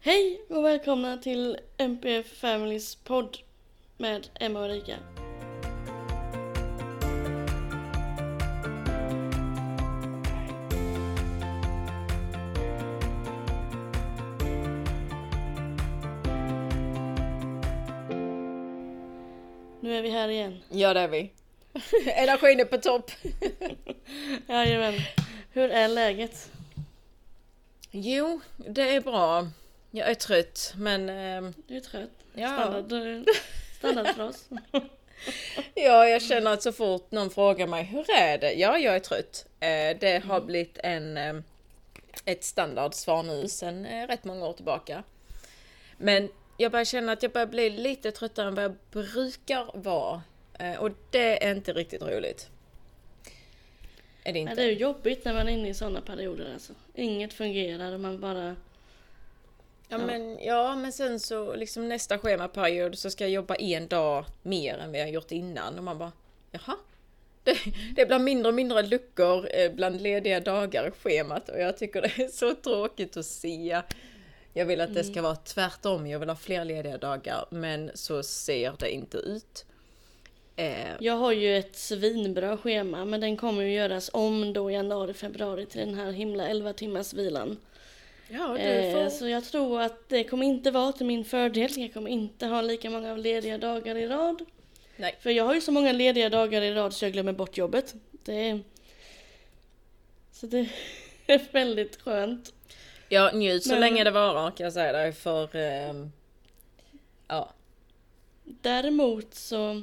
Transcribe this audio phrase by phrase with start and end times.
[0.00, 3.38] Hej och välkomna till MPF Families podd
[3.96, 4.96] med Emma och Erika.
[19.80, 20.62] Nu är vi här igen.
[20.68, 21.32] Ja det är vi.
[22.06, 23.10] Energin är på topp.
[24.48, 24.94] Jajamän.
[25.52, 26.50] Hur är läget?
[27.90, 29.48] Jo, det är bra.
[29.90, 31.08] Jag är trött men...
[31.08, 32.10] ehm, Du är trött.
[32.34, 32.48] Ja.
[32.56, 33.22] Standard, eh,
[33.78, 34.48] standardfras.
[35.74, 38.52] Ja, jag känner att så fort någon frågar mig hur är det?
[38.52, 39.46] Ja, jag är trött.
[39.60, 41.34] Eh, det har blivit en, eh,
[42.24, 45.02] ett standardsvar nu sedan eh, rätt många år tillbaka.
[45.96, 50.22] Men jag börjar känna att jag börjar bli lite tröttare än vad jag brukar vara.
[50.58, 52.48] Eh, och det är inte riktigt roligt.
[54.24, 54.54] Är det inte?
[54.54, 56.72] det är jobbigt när man är inne i sådana perioder alltså.
[56.94, 58.56] Inget fungerar och man bara...
[59.88, 64.24] Ja men, ja men sen så liksom nästa schemaperiod så ska jag jobba en dag
[64.42, 66.12] mer än vad jag gjort innan och man bara
[66.50, 66.76] jaha.
[67.44, 67.56] Det,
[67.96, 72.02] det blir mindre och mindre luckor eh, bland lediga dagar i schemat och jag tycker
[72.02, 73.80] det är så tråkigt att se.
[74.52, 78.22] Jag vill att det ska vara tvärtom, jag vill ha fler lediga dagar men så
[78.22, 79.64] ser det inte ut.
[80.56, 85.14] Eh, Jag har ju ett svinbra schema men den kommer ju göras om då januari,
[85.14, 87.56] februari till den här himla 11 timmars vilan.
[88.28, 89.10] Ja, du Eh, får...
[89.10, 91.70] så jag tror att det kommer inte vara till min fördel.
[91.78, 94.44] Jag kommer inte ha lika många lediga dagar i rad.
[94.96, 95.16] Nej.
[95.20, 97.94] För jag har ju så många lediga dagar i rad så jag glömmer bort jobbet.
[98.10, 98.60] Det är...
[100.32, 100.68] Så det
[101.26, 102.52] är väldigt skönt.
[103.08, 105.56] Ja, njut så Men- länge det varar kan jag säga dig för...
[105.56, 106.12] ehm,
[107.28, 107.52] ja.
[108.44, 109.82] Däremot så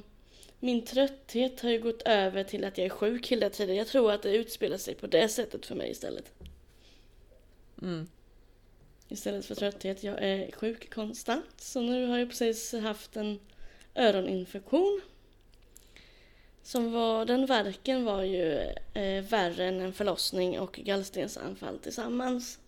[0.59, 3.75] min trötthet har ju gått över till att jag är sjuk hela tiden.
[3.75, 6.31] Jag tror att det utspelar sig på det sättet för mig istället.
[7.81, 8.07] Mm.
[9.15, 10.03] Istället för trötthet.
[10.03, 11.45] Jag är sjuk konstant.
[11.61, 13.39] Så nu har jag precis haft en
[13.95, 15.01] öroninfektion.
[16.63, 18.53] Som var, den verken var ju
[18.93, 22.59] eh, värre än en förlossning och gallstensanfall tillsammans.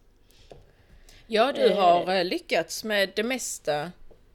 [1.27, 1.77] Ja, du Eh.
[1.77, 3.91] har eh, lyckats med det mesta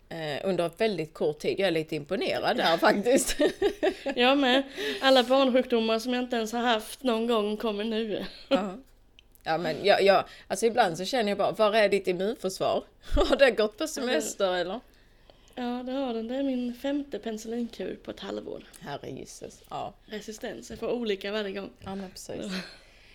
[0.09, 1.55] eh, under väldigt kort tid.
[1.61, 3.37] Jag är lite imponerad där faktiskt.
[4.17, 4.63] Jag med.
[5.01, 8.25] Alla barnsjukdomar som jag inte ens har haft någon gång kommer nu.
[8.49, 8.79] ja.
[9.43, 12.85] Ja, men jag, jag, alltså ibland så känner jag bara, var är ditt immunförsvar?
[13.15, 14.81] Har det gått på semester eller?
[15.55, 16.29] Ja, det har den.
[16.29, 18.65] Det är min femte penicillinkur på ett halvår.
[18.81, 19.63] Herregisses.
[19.71, 20.71] Ja, Resistens.
[20.71, 21.71] Jag får olika varje gång.
[21.81, 22.45] ja men precis.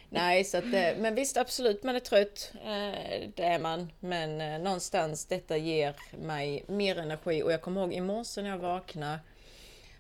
[0.09, 2.51] Nej, så att, eh, men visst absolut man är trött.
[2.63, 3.91] Eh, det är man.
[3.99, 7.43] Men eh, någonstans detta ger mig mer energi.
[7.43, 9.19] Och jag kommer ihåg i morse när jag vaknade.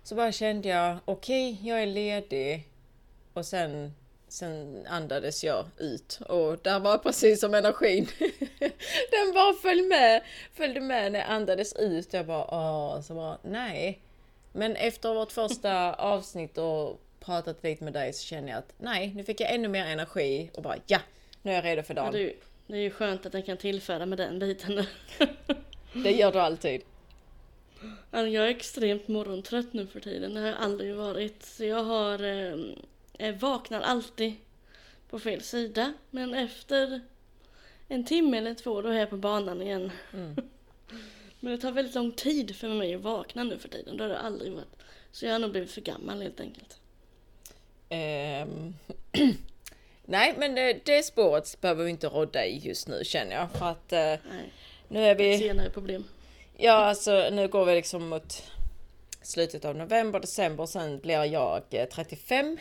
[0.03, 2.67] Så bara kände jag, okej, jag är ledig.
[3.33, 3.93] Och sen,
[4.27, 6.19] sen andades jag ut.
[6.29, 8.07] Och där var precis som energin.
[9.11, 10.23] Den bara följde med.
[10.53, 12.13] Följde med när jag andades ut.
[12.13, 13.99] Jag bara, åh, så bara, nej.
[14.51, 19.13] Men efter vårt första avsnitt och pratat lite med dig så känner jag att nej,
[19.15, 20.99] nu fick jag ännu mer energi och bara ja,
[21.41, 22.11] nu är jag redo för Ja, dagen.
[22.13, 22.33] det, är ju,
[22.67, 24.85] det är ju skönt att den kan tillföra med den biten.
[25.93, 26.81] Det gör du alltid.
[28.11, 30.33] Jag är extremt morgontrött nu för tiden.
[30.33, 31.45] Det har jag aldrig varit.
[31.45, 32.23] Så jag har...
[32.23, 32.55] Eh,
[33.39, 34.33] vaknar alltid
[35.09, 35.93] på fel sida.
[36.11, 37.01] Men efter
[37.87, 39.91] en timme eller två då är jag på banan igen.
[40.13, 40.35] Mm.
[41.39, 43.97] Men det tar väldigt lång tid för mig att vakna nu för tiden.
[43.97, 44.83] Det har det aldrig varit.
[45.11, 46.79] Så jag har nog blivit för gammal helt enkelt.
[47.89, 48.75] Ehm,
[50.05, 53.51] nej, men det, det spåret behöver vi inte rodda i just nu känner jag.
[53.51, 54.53] För att eh, Nej,
[54.87, 55.37] nu är vi...
[55.37, 56.03] senare problem.
[56.57, 58.43] Ja, alltså nu går vi liksom mot
[59.21, 60.65] slutet av november, december.
[60.65, 62.57] Sen blir jag eh, 35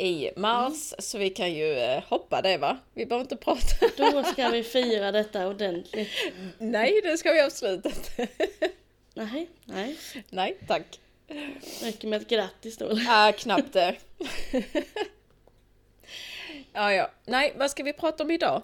[0.00, 0.94] i mars.
[0.98, 2.78] Så vi kan ju eh, hoppa det va?
[2.94, 3.86] Vi behöver inte prata.
[3.96, 6.10] Då ska vi fira detta ordentligt.
[6.58, 8.28] Nej, det ska vi absolut inte.
[9.14, 9.96] Nej, nej.
[10.30, 11.00] Nej, tack.
[11.82, 12.90] Räcker med ett grattis då.
[13.08, 13.96] Ah, knappt det.
[16.72, 17.10] ja, ja.
[17.24, 18.62] Nej, vad ska vi prata om idag?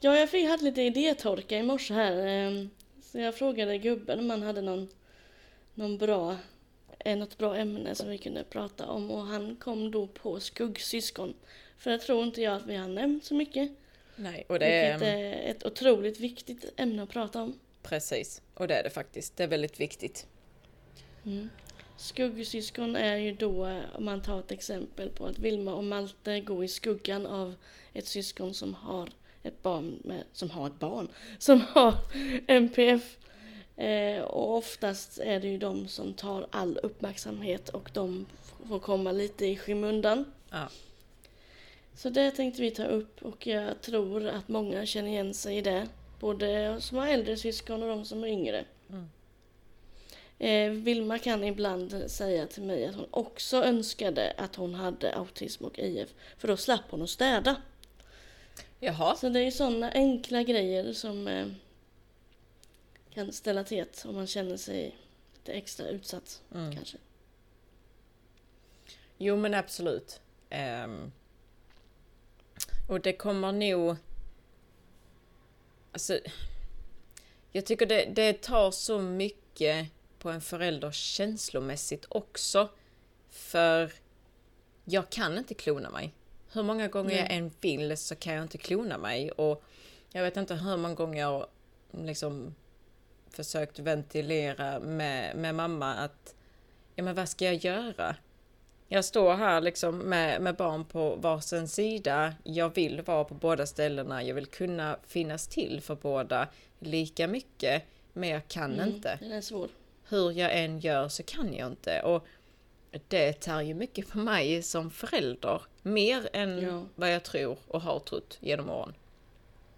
[0.00, 2.26] Ja, jag fick, hade lite idétorka i morse här.
[2.26, 2.70] ehm,
[3.02, 4.88] Så jag frågade gubben om han hade någon,
[5.74, 6.36] någon bra,
[7.06, 9.10] eh, något bra ämne som vi kunde prata om.
[9.10, 11.34] Och han kom då på skuggsyskon.
[11.78, 13.70] För det tror inte jag att vi har nämnt så mycket.
[14.16, 14.98] Nej, och det är...
[14.98, 17.58] Vilket är ett otroligt viktigt ämne att prata om.
[17.82, 19.36] Precis, och det är det faktiskt.
[19.36, 20.26] Det är väldigt viktigt.
[21.24, 21.48] Mm.
[21.96, 26.40] Skuggsyskon är ju då, eh, om man tar ett exempel på att Vilma och Malte
[26.40, 27.54] går i skuggan av
[27.92, 29.08] ett syskon som har
[29.42, 31.08] ett barn med, som har ett barn,
[31.38, 31.94] som har
[32.46, 33.16] MPF.
[33.76, 38.26] Eh, och oftast är det ju de som tar all uppmärksamhet och de
[38.68, 40.24] får komma lite i skymundan.
[40.50, 40.68] Ja.
[41.94, 45.60] Så det tänkte vi ta upp och jag tror att många känner igen sig i
[45.60, 45.88] det.
[46.20, 48.64] Både som har äldre syskon och de som är yngre.
[48.90, 49.08] Mm.
[50.38, 55.64] Eh, Vilma kan ibland säga till mig att hon också önskade att hon hade autism
[55.64, 56.08] och IF.
[56.38, 57.56] För då slapp hon att städa.
[58.80, 59.16] Jaha.
[59.16, 61.46] Så det är sådana enkla grejer som eh,
[63.16, 64.96] kan ställa till det om man känner sig
[65.34, 66.74] lite extra utsatt Mm.
[66.74, 66.96] kanske.
[69.18, 70.20] Jo men absolut.
[70.50, 71.12] Ehm,
[72.88, 73.96] och det kommer nog...
[75.92, 76.18] Alltså,
[77.52, 82.68] jag tycker det, det tar så mycket på en förälder känslomässigt också.
[83.30, 83.92] För
[84.84, 86.14] jag kan inte klona mig.
[86.52, 87.38] Hur många gånger jag Nej.
[87.38, 89.30] än vill så kan jag inte klona mig.
[89.30, 89.64] Och
[90.12, 91.46] jag vet inte hur många gånger jag
[91.90, 92.54] liksom
[93.36, 96.34] försökt ventilera med, med mamma att
[96.94, 98.16] ja men vad ska jag göra?
[98.88, 102.34] Jag står här liksom med, med barn på varsin sida.
[102.44, 104.22] Jag vill vara på båda ställena.
[104.22, 106.48] Jag vill kunna finnas till för båda
[106.78, 107.82] lika mycket.
[108.12, 109.18] Men jag kan Mm, inte.
[109.20, 109.68] Den är svår.
[110.08, 112.02] Hur jag än gör så kan jag inte.
[112.02, 112.26] Och
[113.08, 115.62] det tar ju mycket på mig som förälder.
[115.82, 116.82] Mer än Ja.
[116.94, 118.94] vad jag tror och har trott genom åren.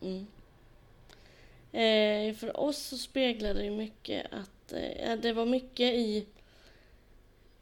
[0.03, 0.27] Mm.
[1.73, 6.27] Eh, för oss så speglar det mycket att eh, det var mycket i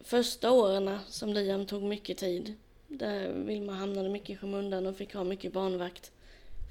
[0.01, 2.55] första åren som Liam tog mycket tid.
[2.89, 6.13] Där Vilma hamnade mycket i skymundan och fick ha mycket barnvakt.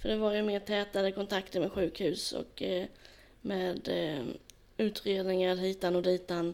[0.01, 2.85] För det var ju mer tätare kontakter med sjukhus och eh,
[3.41, 4.25] med eh,
[4.77, 6.53] utredningar hitan och ditan.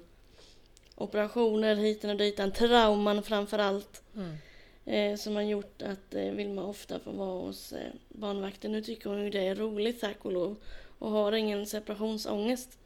[0.95, 4.03] Operationer hitan och ditan, trauman framför allt.
[4.15, 4.37] Mm.
[4.85, 8.71] Eh, som har gjort att eh, Vilma ofta får vara hos eh, barnvakten.
[8.71, 10.55] Nu tycker hon ju det är roligt tack och lov.
[10.99, 12.77] Och har ingen separationsångest.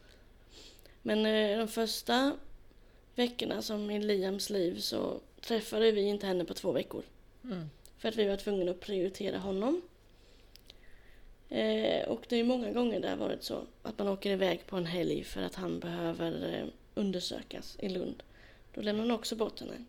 [1.01, 2.37] Men eh, de första
[3.15, 7.03] veckorna som i Liams liv så träffade vi inte henne på två veckor.
[7.43, 7.69] Mm.
[7.97, 9.81] För att vi var tvungna att prioritera honom.
[11.49, 14.75] Eh, och det är många gånger det har varit så att man åker iväg på
[14.77, 18.23] en helg för att han behöver eh, undersökas i Lund.
[18.73, 19.85] Då lämnar man också bort henne.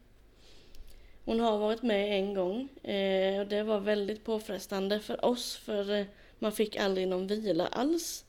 [1.26, 5.94] Hon har varit med en gång eh, och det var väldigt påfrestande för oss för
[5.94, 6.06] eh,
[6.38, 8.24] man fick aldrig någon vila alls.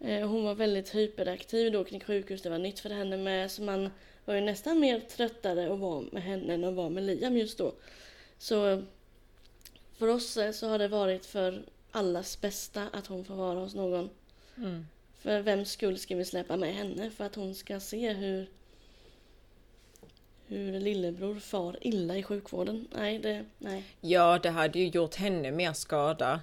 [0.00, 3.62] Eh, hon var väldigt hyperaktiv då kring sjukhus, det var nytt för henne med så
[3.62, 3.90] man
[4.24, 7.58] var ju nästan mer tröttare att vara med henne än att vara med Liam just
[7.58, 7.72] då.
[8.38, 8.82] Så
[9.98, 13.74] för oss eh, så har det varit för allas bästa att hon får vara hos
[13.74, 14.10] någon.
[14.56, 14.86] Mm.
[15.18, 17.10] För vems skull ska vi släppa med henne?
[17.10, 18.48] För att hon ska se hur
[20.48, 22.88] hur lillebror far illa i sjukvården.
[22.92, 23.84] Nej, det, nej.
[24.00, 26.40] Ja, det hade ju gjort henne mer skada.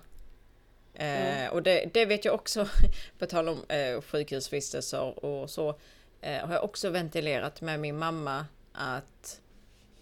[0.94, 1.50] Eh, Ja.
[1.52, 2.68] Och det, det vet jag också,
[3.20, 5.76] på tal om eh, sjukhusvistelser och så,
[6.22, 9.42] eh, har jag också ventilerat med min mamma att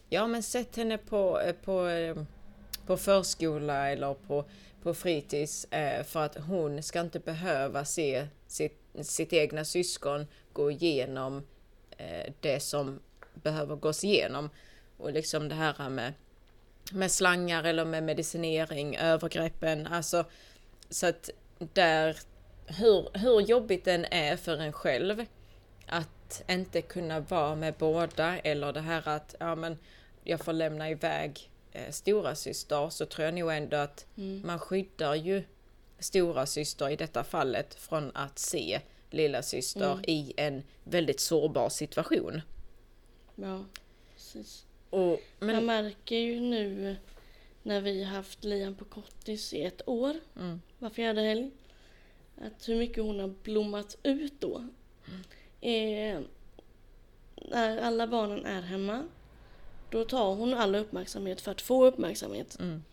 [0.09, 2.15] ja men sätt henne på, eh, på, eh,
[2.85, 4.45] på förskola eller på,
[4.83, 10.71] på fritids eh, för att hon ska inte behöva se sitt, sitt egna syskon gå
[10.71, 11.47] igenom
[12.39, 12.99] det som
[13.33, 14.49] behöver gås igenom.
[14.97, 16.13] Och liksom det här med
[16.91, 19.87] med slangar eller med medicinering, övergreppen.
[19.87, 20.25] Alltså,
[20.89, 21.29] så att
[21.73, 22.17] där,
[22.65, 25.25] hur, hur jobbigt den är för en själv
[25.87, 29.77] att inte kunna vara med båda eller det här att ja, men
[30.23, 34.41] jag får lämna iväg eh, stora syster så tror jag nog ändå att Mm.
[34.47, 35.43] man skyddar ju
[35.99, 40.03] stora syster i detta fallet från att se lilla syster Mm.
[40.07, 42.41] i en väldigt sårbar situation.
[43.35, 43.65] Ja,
[44.13, 44.65] precis.
[44.89, 46.95] Och, Man men, märker ju nu
[47.63, 51.51] när vi haft Liam på kortis i ett år, mm, var fjärde helg,
[52.41, 54.67] att hur mycket hon har blommat ut då.
[55.61, 56.19] Eh,
[57.35, 59.03] när alla barnen är hemma,
[59.89, 62.59] då tar hon all uppmärksamhet för att få uppmärksamhet.
[62.59, 62.83] mm,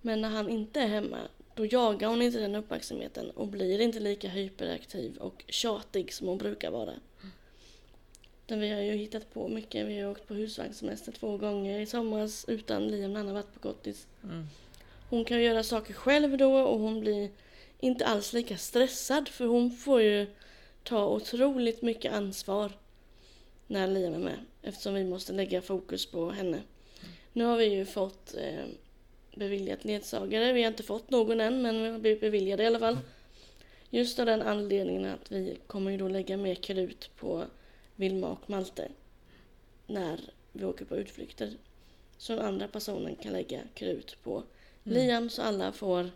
[0.00, 1.18] Men när han inte är hemma,
[1.54, 6.38] då jagar hon inte den uppmärksamheten och blir inte lika hyperaktiv och tjatig som hon
[6.38, 6.92] brukar vara.
[8.46, 9.86] Men vi har ju hittat på mycket.
[9.86, 13.54] Vi har åkt på husvagnssemester två gånger i somras utan Liam när han har varit
[13.54, 14.06] på gottis.
[14.24, 14.46] mm.
[15.10, 17.30] Hon kan göra saker själv då och hon blir
[17.80, 20.26] inte alls lika stressad för hon får ju
[20.82, 22.72] ta otroligt mycket ansvar
[23.66, 26.60] när Liam är med eftersom vi måste lägga fokus på henne.
[27.32, 28.64] Nu har vi ju fått eh,
[29.34, 30.52] beviljat ledsagare.
[30.52, 32.98] Vi har inte fått någon än men vi har blivit beviljade i alla fall.
[33.90, 37.44] Just av den anledningen att vi kommer ju då lägga mer krut på
[38.02, 38.88] Vilma och Malte
[39.86, 40.20] när
[40.52, 41.56] vi åker på utflykter.
[42.18, 44.42] Så den andra personen kan lägga krut på
[44.84, 44.98] Mm.
[44.98, 46.10] Liam så alla får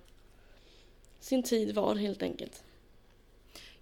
[1.21, 2.65] sin tid var helt enkelt.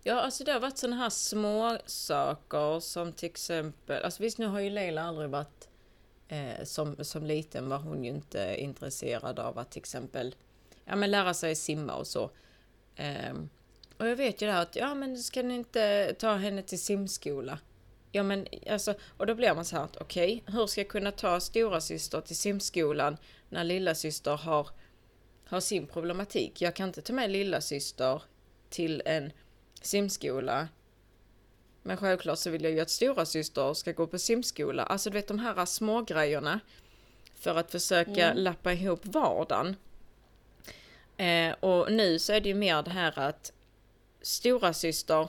[0.03, 4.47] Ja, alltså det har varit sådana här små saker som till exempel, alltså visst nu
[4.47, 5.69] har ju Leila aldrig varit
[6.29, 10.35] eh, som, som liten var hon ju inte intresserad av att till exempel
[10.85, 12.31] ja, men lära sig simma och så.
[12.97, 13.49] Ehm,
[13.99, 17.59] och jag vet ju det att, ja men ska ni inte ta henne till simskola?
[18.15, 20.89] Ja men alltså, och då blir man så här att okej, okay, hur ska jag
[20.89, 23.17] kunna ta stora syster till simskolan
[23.49, 24.69] när lilla syster har,
[25.47, 26.63] har sin problematik?
[26.63, 28.23] Jag kan inte ta med lilla syster
[28.71, 29.33] till en
[29.83, 30.69] simskola.
[31.83, 34.83] Men självklart så vill jag ju att stora syster ska gå på simskola.
[34.83, 36.61] Alltså du vet de här små grejerna
[37.35, 38.45] för att försöka mm.
[38.45, 39.77] lappa ihop vardagen.
[41.17, 43.53] Eh, och nu så är det ju mer det här att
[44.23, 45.29] stora syster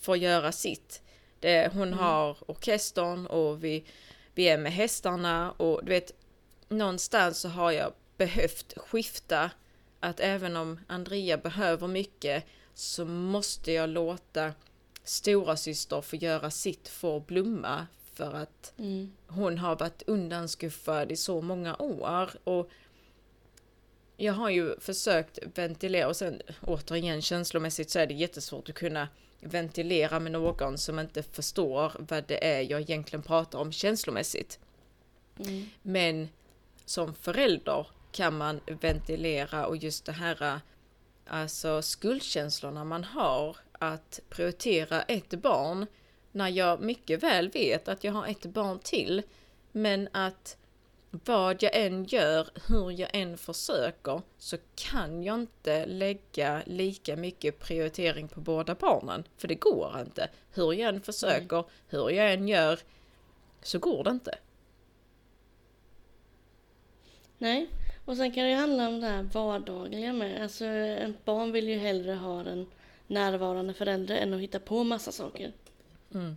[0.00, 1.00] får göra sitt.
[1.44, 1.98] Det, hon mm.
[1.98, 3.84] har orkestern och vi,
[4.34, 6.12] vi är med hästarna och du vet
[6.68, 9.50] någonstans så har jag behövt skifta
[10.00, 14.52] att även om Andrea behöver mycket så måste jag låta
[15.02, 19.12] stora syster få göra sitt för att blomma för att mm.
[19.26, 22.30] hon har varit undanskuffad i så många år.
[22.44, 22.70] Och
[24.16, 29.08] jag har ju försökt ventilera och sen återigen känslomässigt så är det jättesvårt att kunna
[29.40, 34.58] ventilera med någon som inte förstår vad det är jag egentligen pratar om känslomässigt.
[35.38, 35.66] Mm.
[35.82, 36.28] Men
[36.84, 40.60] som förälder kan man ventilera och just det här
[41.26, 45.86] alltså skuldkänslorna man har att prioritera ett barn
[46.32, 49.22] när jag mycket väl vet att jag har ett barn till
[49.72, 50.56] men att
[51.24, 57.58] vad jag än gör, hur jag än försöker, så kan jag inte lägga lika mycket
[57.58, 59.24] prioritering på båda barnen.
[59.36, 60.28] För det går inte.
[60.52, 61.70] Hur jag än försöker, Nej.
[61.88, 62.78] hur jag än gör,
[63.62, 64.38] så går det inte.
[67.38, 67.68] Nej,
[68.04, 70.42] och sen kan det ju handla om det här vardagliga med.
[70.42, 72.66] Alltså, ett barn vill ju hellre ha en
[73.06, 75.52] närvarande förälder än att hitta på massa saker.
[76.14, 76.36] Mm.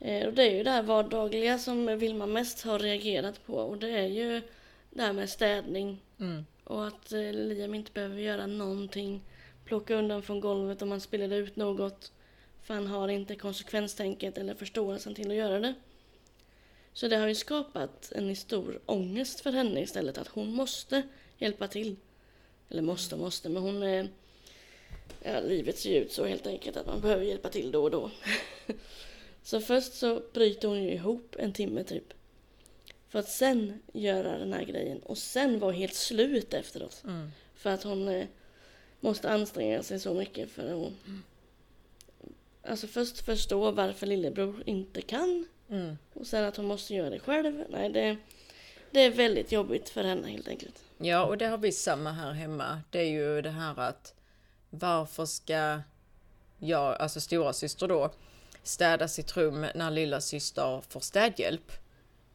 [0.00, 3.78] Eh, och det är ju det här vardagliga som Vilma mest har reagerat på och
[3.78, 4.42] det är ju
[4.90, 6.02] det här med städning.
[6.20, 6.46] Mm.
[6.64, 9.20] Och att eh, Liam inte behöver göra någonting.
[9.64, 12.12] Plocka undan från golvet om man spiller ut något.
[12.62, 15.74] För han har inte konsekvenstänket eller förståelsen till att göra det.
[16.92, 21.02] Så det har ju skapat en stor ångest för henne istället att hon måste
[21.38, 21.96] hjälpa till.
[22.68, 24.08] Eller måste och måste, men hon är...
[25.22, 28.10] Ja, livet ser ut så helt enkelt att man behöver hjälpa till då och då.
[29.42, 32.12] Så först så bryter hon ju ihop en timme typ.
[33.08, 37.02] För att sen göra den här grejen och sen vara helt slut efteråt.
[37.04, 37.30] Mm.
[37.54, 38.26] För att hon eh,
[39.00, 41.22] måste anstränga sig så mycket för att mm.
[42.62, 45.46] Alltså först förstå varför lillebror inte kan.
[45.70, 45.98] Mm.
[46.14, 47.64] Och sen att hon måste göra det själv.
[47.68, 48.16] Nej, det,
[48.90, 50.84] det är väldigt jobbigt för henne helt enkelt.
[50.98, 52.82] Ja, och det har vi samma här hemma.
[52.90, 54.14] Det är ju det här att
[54.70, 55.80] varför ska
[56.58, 58.10] jag, alltså stora syster då,
[58.68, 61.72] städa sitt rum när lilla syster får städhjälp.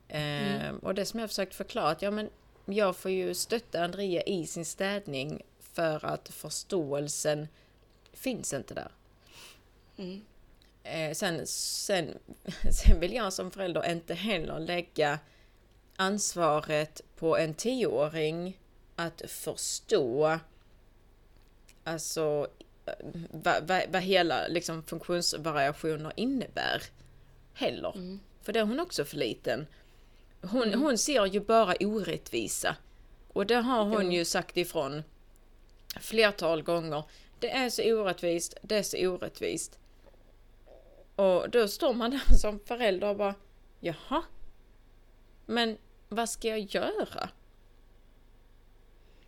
[0.08, 0.62] Mm.
[0.62, 2.30] Eh, och det som jag försökt förklara att ja, men
[2.66, 7.48] jag får ju stötta Andrea i sin städning för att förståelsen
[8.14, 8.92] finns inte där.
[9.98, 10.22] Mm.
[10.84, 12.18] Eh, sen, sen,
[12.84, 15.20] sen vill jag som förälder inte heller lägga
[15.96, 18.60] ansvaret på en tioåring
[18.96, 20.40] att förstå
[21.84, 22.48] alltså
[23.32, 26.84] vad, vad, vad hela liksom, funktionsvariationer innebär.
[27.54, 27.96] Heller.
[27.96, 28.20] Mm.
[28.42, 29.68] För det är hon också för liten.
[30.42, 30.82] Hon, mm.
[30.82, 32.76] hon ser ju bara orättvisa.
[33.34, 35.04] Och det har hon ju sagt ifrån
[36.00, 37.04] flertal gånger.
[37.40, 39.80] Det är så orättvist, det är så orättvist.
[41.16, 43.36] Och då står man där som förälder och bara
[43.80, 44.24] Jaha?
[45.46, 45.78] Men
[46.10, 47.30] vad ska jag göra?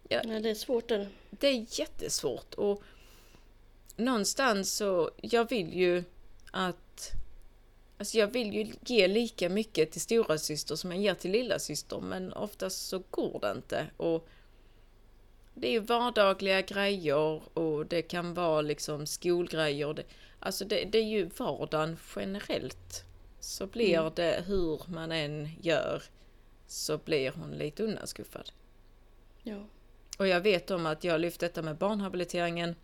[0.10, 0.88] Ja, Nej, det är svårt.
[0.88, 1.08] Det.
[1.30, 2.54] det är jättesvårt.
[2.54, 2.84] Och
[3.96, 6.04] någonstans så, jag vill ju
[6.52, 7.12] att
[7.98, 11.60] Alltså jag vill ju ge lika mycket till stora syster som jag ger till lilla
[11.60, 13.88] syster men oftast så går det inte.
[13.98, 14.28] Och
[15.54, 19.94] det är ju vardagliga grejer och det kan vara liksom skolgrejer.
[19.94, 20.04] Det,
[20.40, 23.04] alltså det, det är ju vardagen generellt.
[23.40, 24.12] Så blir mm.
[24.16, 26.04] det hur man än gör
[26.68, 28.52] så blir hon lite undanskuffad.
[29.44, 29.66] Ja.
[30.18, 32.76] Och jag vet om att jag har lyft detta med barnhabiliteringen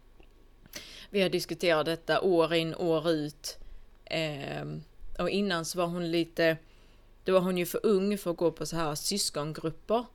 [1.09, 3.57] vi har diskuterat detta år in, år ut.
[4.05, 4.65] Eh,
[5.19, 6.57] och innan så var hon lite,
[7.23, 10.05] då var hon ju för ung för att gå på så här syskongrupper.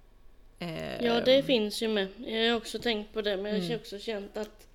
[0.59, 2.09] Eh, ja, det finns ju med.
[2.19, 3.81] Jag har också tänkt på det, men jag har mm.
[3.81, 4.67] också känt att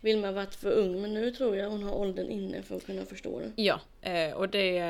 [0.00, 3.04] Vilma varit för ung, men nu tror jag hon har åldern inne för att kunna
[3.04, 3.62] förstå det.
[3.62, 4.80] Ja, eh, och det...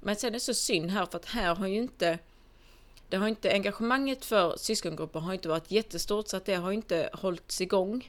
[0.00, 2.18] Men sen är det så synd här, för att här har ju inte...
[3.08, 7.10] Det har inte, engagemanget för syskongrupper har inte varit jättestort, så att det har inte
[7.12, 8.08] hållits igång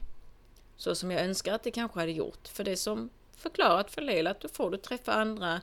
[0.80, 2.48] så som jag önskar att det kanske hade gjort.
[2.48, 5.60] För det som förklarat för Leila att då får du träffa andra,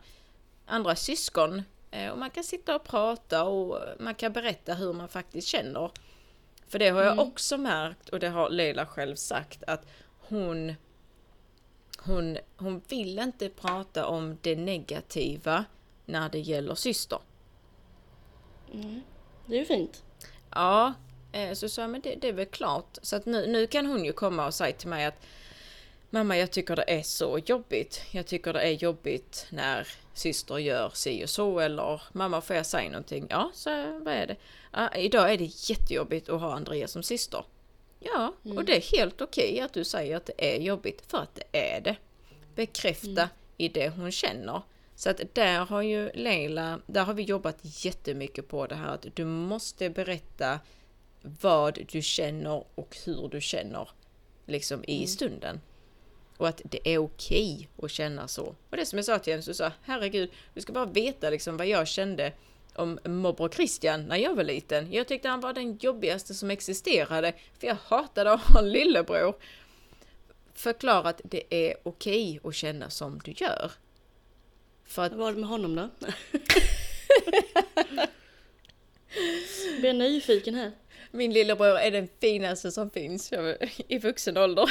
[0.66, 5.10] andra syskon eh, och man kan sitta och prata och man kan berätta hur man
[5.10, 5.92] faktiskt känner.
[6.68, 7.28] För det har jag mm.
[7.28, 9.86] också märkt och det har Leila själv sagt att
[10.20, 10.74] hon,
[11.98, 15.66] hon, hon vill inte prata om det negativa
[16.06, 17.20] när det gäller syster.
[18.74, 19.02] Mm.
[19.46, 20.04] Det är ju fint.
[20.50, 20.94] Ja,
[21.56, 22.98] så sa jag, men det, det är väl klart.
[23.02, 25.26] Så att nu, nu kan hon ju komma och säga till mig att
[26.10, 28.02] Mamma, jag tycker det är så jobbigt.
[28.12, 32.66] Jag tycker det är jobbigt när syster gör si och så eller mamma får jag
[32.66, 33.28] säga någonting?
[33.30, 34.36] Ja, så vad är det?
[34.74, 37.44] Ja, idag är det jättejobbigt att ha Andrea som syster.
[38.00, 38.58] Ja, Mm.
[38.58, 41.60] och det är helt okej att du säger att det är jobbigt för att det
[41.76, 41.96] är det.
[42.56, 43.28] Bekräfta Mm.
[43.58, 44.62] i det hon känner.
[44.96, 49.06] Så att där har ju Leila, där har vi jobbat jättemycket på det här att
[49.14, 50.60] du måste berätta
[51.22, 53.90] vad du känner och hur du känner
[54.46, 55.08] liksom i Mm.
[55.08, 55.62] stunden.
[56.38, 58.56] Och att det är okej att känna så.
[58.70, 61.58] Och det som jag sa till henne, så sa herregud, du ska bara veta liksom
[61.58, 62.34] vad jag kände
[62.76, 64.94] om morbror Christian när jag var liten.
[64.94, 69.36] Jag tyckte han var den jobbigaste som existerade, för jag hatade att ha en lillebror.
[70.54, 73.72] Förklara att det är okej att känna som du gör.
[74.86, 75.90] För att Vad var det med honom då?
[79.80, 80.72] Blir jag nyfiken här.
[81.12, 83.34] Min lillebror är den finaste som finns
[83.88, 84.70] i vuxen ålder.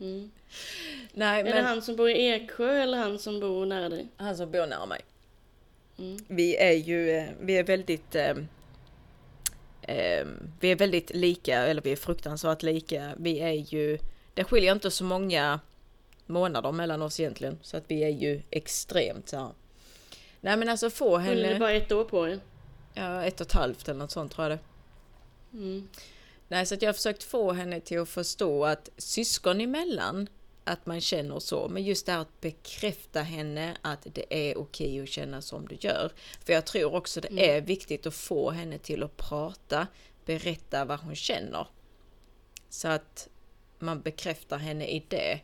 [0.00, 0.30] Mm.
[1.12, 4.08] Nej, Är men det han som bor i Eksjö eller han som bor nära dig?
[4.16, 5.00] han som bor nära mig.
[5.98, 6.16] Mm.
[6.28, 8.30] Vi är ju, eh, vi är väldigt eh,
[9.82, 10.26] eh,
[10.60, 13.12] Vi är väldigt lika, eller vi är fruktansvärt lika.
[13.16, 13.98] Vi är ju,
[14.34, 15.60] det skiljer inte så många
[16.26, 17.58] månader mellan oss egentligen.
[17.62, 19.50] Så att vi är ju extremt så här.
[20.40, 22.40] Nej men alltså få Eller är det henne, bara ett år på er?
[22.94, 24.73] ja ett och ett halvt eller något sånt tror jag det.
[25.54, 25.88] Mm.
[26.48, 30.28] Nej, så jag har försökt få henne till att förstå att syskon emellan,
[30.64, 31.68] att man känner så.
[31.68, 35.76] Men just det här att bekräfta henne att det är okej att känna som du
[35.80, 36.12] gör.
[36.44, 37.50] För jag tror också det Mm.
[37.50, 39.86] är viktigt att få henne till att prata,
[40.24, 41.66] berätta vad hon känner.
[42.68, 43.28] Så att
[43.78, 45.40] man bekräftar henne i det.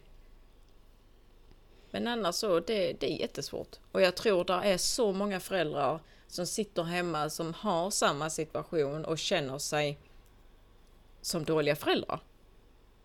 [1.90, 3.76] Men annars så, det, det är jättesvårt.
[3.92, 9.05] Och jag tror det är så många föräldrar som sitter hemma som har samma situation
[9.05, 9.98] och känner sig
[11.20, 12.20] som dåliga föräldrar.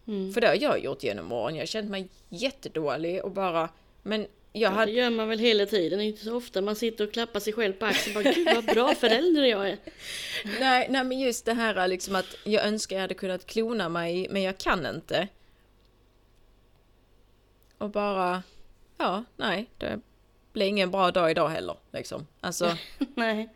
[0.08, 0.34] Mm.
[0.34, 1.56] För det har jag gjort genom åren.
[1.56, 3.70] Jag har känt mig jättedålig och bara...
[4.04, 4.92] Men jag Det hade...
[4.92, 7.86] gör man väl hela tiden, inte så ofta man sitter och klappar sig själv på
[7.86, 9.78] axeln och bara Gud vad bra förälder jag är.
[10.60, 14.28] Nej, nej men just det här liksom att jag önskar jag hade kunnat klona mig
[14.30, 15.28] men jag kan inte.
[17.78, 18.44] Och bara...
[18.98, 19.70] Ja, nej.
[19.78, 20.00] Det
[20.54, 21.76] blir ingen bra dag idag heller.
[21.92, 22.28] Liksom.
[22.42, 22.78] Alltså,
[23.16, 23.50] nej.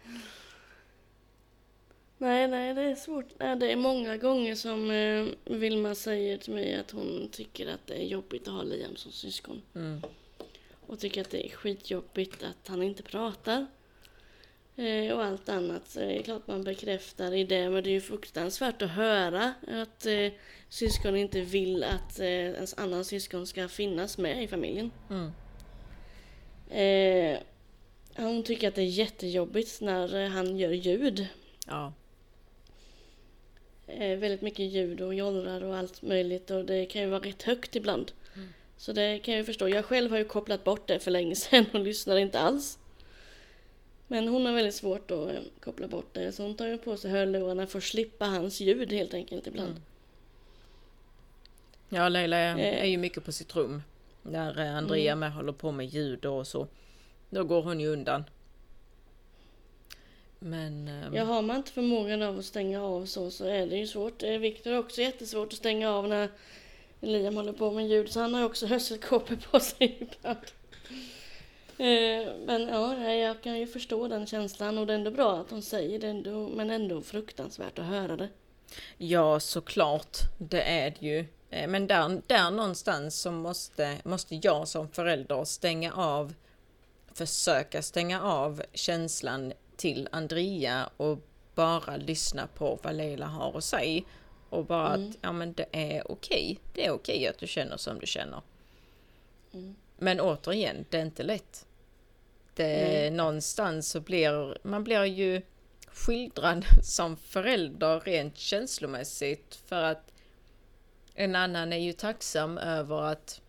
[2.17, 3.25] Nej, nej, det är svårt.
[3.39, 5.25] Nej, det är många gånger som eh,
[5.57, 9.11] Vilma säger till mig att hon tycker att det är jobbigt att ha Liam som
[9.11, 9.61] syskon.
[9.75, 10.01] mm,
[10.87, 13.65] Och tycker att det är skitjobbigt att han inte pratar.
[14.79, 15.87] Eh, och allt annat.
[15.87, 17.69] Så det är klart man bekräftar i det.
[17.69, 20.31] Men det är ju fruktansvärt att höra att eh,
[20.69, 24.91] syskon inte vill att eh, ens annan syskon ska finnas med i familjen.
[25.09, 25.31] mm,
[26.71, 27.39] Eh,
[28.15, 31.27] hon tycker att det är jättejobbigt när eh, han gör ljud.
[31.67, 31.93] ja.
[33.87, 37.43] Eh, väldigt mycket ljud och jollrar och allt möjligt och det kan ju vara rätt
[37.43, 38.11] högt ibland.
[38.77, 39.69] Så det kan jag ju förstå.
[39.69, 42.79] Jag själv har ju kopplat bort det för länge sedan och lyssnar inte alls.
[44.11, 46.97] Men hon har väldigt svårt att eh, koppla bort det så hon tar ju på
[46.97, 49.69] sig hörlurarna för att slippa hans ljud helt enkelt ibland.
[49.69, 49.81] Mm.
[51.89, 52.81] Ja, Leila är, Eh.
[52.81, 53.81] är ju mycket på sitt rum.
[54.21, 56.67] När eh, Andrea med håller på med ljud och så.
[57.29, 58.23] Då går hon ju undan.
[60.39, 60.87] Men...
[60.87, 63.87] ehm, Ja, har man inte förmågan av att stänga av så, så är det ju
[63.87, 64.23] svårt.
[64.23, 66.29] Viktor har också jättesvårt att stänga av när
[66.99, 70.37] Liam håller på med ljud, så han har också hörselkåpor på sig ibland.
[71.79, 75.49] Eh, Men ja, jag kan ju förstå den känslan och det är ändå bra att
[75.51, 78.29] hon säger det ändå, men ändå fruktansvärt att höra det.
[78.97, 80.17] Ja, såklart.
[80.37, 81.25] Det är det ju.
[81.49, 86.33] Eh, Men där, där någonstans så måste, måste jag som förälder stänga av,
[87.13, 91.17] försöka stänga av känslan till Andrea och
[91.55, 94.01] bara lyssna på vad Leila har att säga.
[94.49, 95.09] Och bara Mm.
[95.09, 96.59] att, ja men det är okej.
[96.73, 98.41] Det är okej att du känner som du känner.
[99.53, 99.75] Mm.
[99.97, 101.65] Men återigen, det är inte lätt.
[102.55, 103.11] Nej.
[103.11, 105.41] någonstans så blir man blir ju
[105.87, 110.11] skildrad som förälder rent känslomässigt för att
[111.13, 113.41] en annan är ju tacksam över att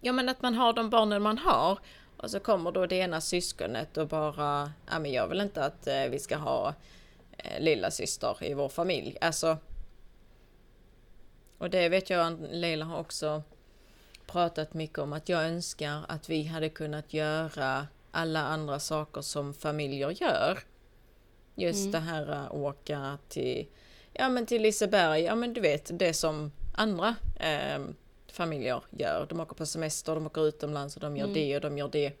[0.00, 1.78] ja men att man har de barnen man har
[2.16, 5.86] och så kommer då det ena syskonet och bara ja men jag vill inte att
[5.86, 6.74] eh, vi ska ha
[7.38, 9.16] eh, lilla syster i vår familj.
[9.20, 9.58] Alltså
[11.58, 13.42] och det vet jag att Leila har också
[14.26, 19.54] pratat mycket om att jag önskar att vi hade kunnat göra alla andra saker som
[19.54, 20.58] familjer gör.
[21.54, 21.92] Just Mm.
[21.92, 23.66] det här att åka till,
[24.12, 27.84] ja men till Liseberg, ja men du vet det som andra eh,
[28.32, 29.26] familjer gör.
[29.28, 31.34] De åker på semester, de åker utomlands och de gör Mm.
[31.34, 32.12] det och de gör det.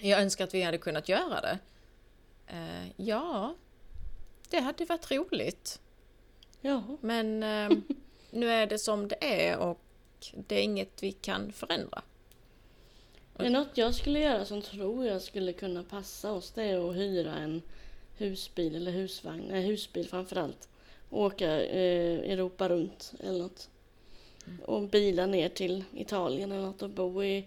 [0.00, 1.58] Jag önskar att vi hade kunnat göra det.
[2.46, 3.54] Eh, ja,
[4.50, 5.80] det hade varit roligt.
[6.60, 7.78] Ja, Men eh,
[8.30, 9.80] nu är det som det är och
[10.46, 12.02] det är inget vi kan förändra.
[13.36, 16.50] det är något jag skulle göra som tror jag skulle kunna passa oss.
[16.50, 17.62] Det är att hyra en
[18.16, 20.68] husbil eller husvagn, nej husbil framförallt.
[21.10, 23.68] Och åka eh, Europa runt eller något.
[24.64, 27.46] Och bila ner till Italien eller något och bo i,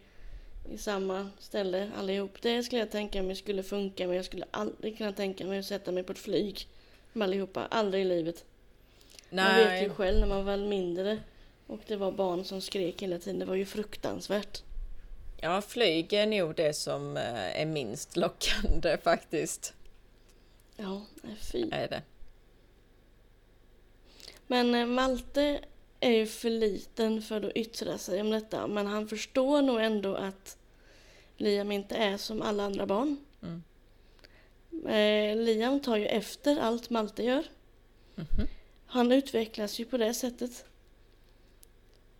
[0.71, 2.41] i samma ställe allihop.
[2.41, 5.65] Det skulle jag tänka mig skulle funka men jag skulle aldrig kunna tänka mig att
[5.65, 6.67] sätta mig på ett flyg
[7.13, 7.65] med allihopa.
[7.65, 8.45] Aldrig i livet.
[9.29, 11.19] Man vet ju själv när man var mindre
[11.67, 13.39] och det var barn som skrek hela tiden.
[13.39, 14.63] Det var ju fruktansvärt.
[15.41, 19.73] Ja, flyg är nog det som eh, är minst lockande faktiskt.
[20.75, 21.01] Ja,
[21.51, 21.69] fy.
[21.71, 22.01] Är det.
[24.47, 25.59] Men eh, Malte
[25.99, 28.67] är ju för liten för att yttra sig om detta.
[28.67, 30.57] Men han förstår nog ändå att
[31.37, 33.17] Liam inte är som alla andra barn.
[33.41, 33.63] Mm.
[34.85, 37.43] Eh, Liam tar ju efter allt Malte gör.
[38.15, 38.47] Mhm.
[38.85, 40.65] Han utvecklas ju på det sättet.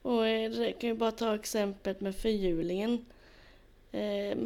[0.07, 3.05] Och eh, det kan ju bara ta exemplet med fyrhjulingen.
[3.91, 4.37] Eh,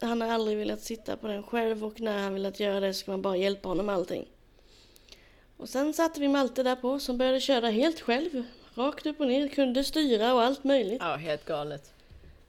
[0.00, 3.10] han har aldrig velat sitta på den själv och när han velat göra det ska
[3.10, 4.26] man bara hjälpa honom med allting.
[5.56, 8.42] Och sen satte vi Malte där på som började köra helt själv.
[8.74, 10.98] Rakt upp och ner, kunde styra och allt möjligt.
[11.00, 11.92] Ja, helt galet.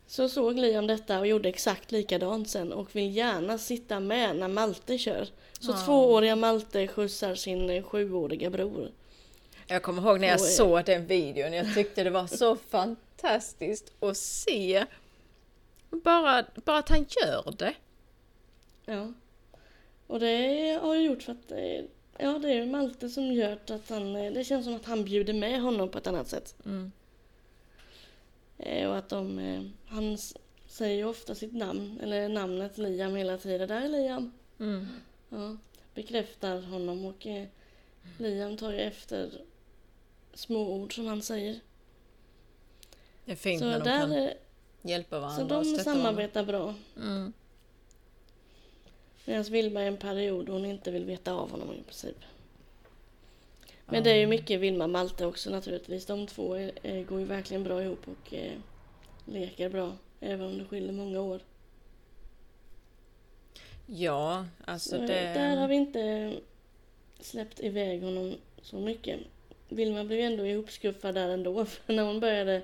[0.08, 4.47] Så såg Liam detta och gjorde exakt likadant sen och vill gärna sitta med när
[4.47, 5.27] Malte kör.
[5.60, 5.86] Så Ja.
[5.86, 8.91] tvååriga Malte skjutsar sin eh, sjuåriga bror.
[9.69, 11.53] Jag kommer ihåg när jag såg den videon.
[11.53, 14.86] Jag tyckte det var så fantastiskt att se.
[15.89, 17.73] Bara, bara att han gör det.
[18.86, 19.13] Ja.
[20.08, 21.51] Och det har ju gjort för att
[22.21, 24.13] Ja, det är Malte som gör att han...
[24.13, 26.55] Det känns som att han bjuder med honom på ett annat sätt.
[26.65, 26.91] Mm.
[28.58, 29.39] Eh, Och att de...
[29.39, 30.17] eh, Han
[30.67, 33.67] säger ju ofta sitt namn, eller namnet Liam hela tiden.
[33.67, 34.32] Där är Liam.
[34.60, 34.88] Mm.
[35.29, 35.58] Ja,
[35.93, 37.45] bekräftar honom och eh,
[38.17, 39.32] Liam tar ju efter
[40.39, 41.60] små ord som han säger.
[43.25, 46.04] Det är fint Så när de där, kan hjälpa varandra så de stötta varandra.
[46.04, 46.75] samarbetar bra.
[46.97, 47.34] Mm.
[49.25, 52.17] Medan Vilma är en period då hon inte vill veta av honom i princip.
[53.86, 56.06] Men det är ju mycket Vilma och Malte också naturligtvis.
[56.06, 58.58] De två är, är, går ju verkligen bra ihop och eh,
[59.25, 59.93] leker bra.
[60.19, 61.41] Även om det skiljer många år.
[63.86, 65.34] Ja, alltså Så, det...
[65.34, 66.34] Där har vi inte
[67.19, 69.19] släppt iväg honom så mycket.
[69.69, 71.65] Vilma blev ju ändå ihopskuffad där ändå.
[71.86, 72.62] För när hon började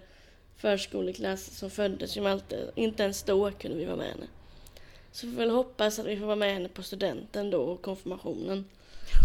[0.55, 2.71] förskoleklass så föddes ju Malte.
[2.75, 4.27] Inte ens då kunde vi vara med henne.
[5.11, 7.81] Så vi får väl hoppas att vi får vara med henne på studenten då och
[7.81, 8.65] konfirmationen.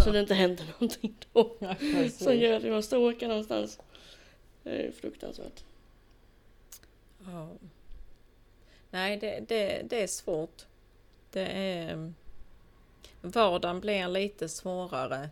[0.05, 1.57] Så det inte händer någonting då.
[1.59, 1.75] Ja.
[2.11, 3.79] Som gör att vi måste åka någonstans.
[4.63, 5.65] Det är fruktansvärt.
[7.27, 7.49] Ja.
[8.91, 10.67] Nej, det, det, det är svårt.
[11.31, 12.13] Det är...
[13.21, 15.31] Vardagen blir lite svårare.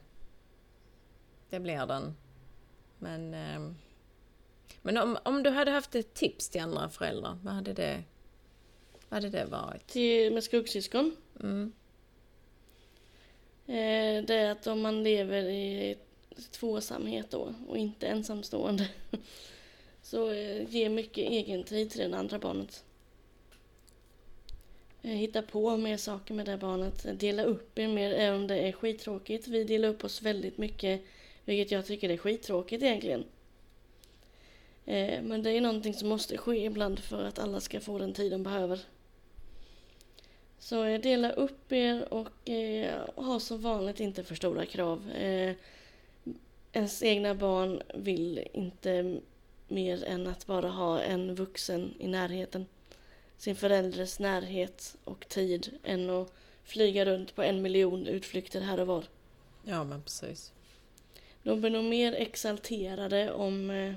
[1.50, 2.16] Det blir den.
[2.98, 3.34] Men...
[3.34, 3.76] ehm,
[4.82, 8.02] Men om, om du hade haft ett tips till andra föräldrar, vad hade det,
[9.08, 9.86] vad hade det varit?
[9.86, 11.16] Till, med skuggsyskon.
[11.40, 11.72] Mm.
[13.66, 15.96] Eh, det är att om man lever i
[16.50, 18.88] tvåsamhet då och inte ensamstående.
[20.02, 22.84] Så eh, ge mycket egen tid till det andra barnet.
[25.02, 27.06] Eh, hitta på mer saker med det barnet.
[27.20, 29.48] Dela upp er mer även om det är skittråkigt.
[29.48, 31.00] Vi delar upp oss väldigt mycket.
[31.48, 33.24] Vilket jag tycker är skittråkigt egentligen.
[34.86, 38.12] Eh, men det är någonting som måste ske ibland för att alla ska få den
[38.12, 38.80] tid de behöver.
[40.58, 45.10] Så eh, dela upp er och eh, ha som vanligt inte för stora krav.
[45.10, 45.54] Eh,
[46.72, 49.20] ens egna barn vill inte
[49.68, 52.66] mer än att bara ha en vuxen i närheten.
[53.36, 56.32] Sin förälders närhet och tid än att
[56.64, 59.04] flyga runt på en miljon utflykter här och var.
[59.64, 60.52] Ja, men precis.
[61.48, 63.94] De blir nog mer exalterade om eh,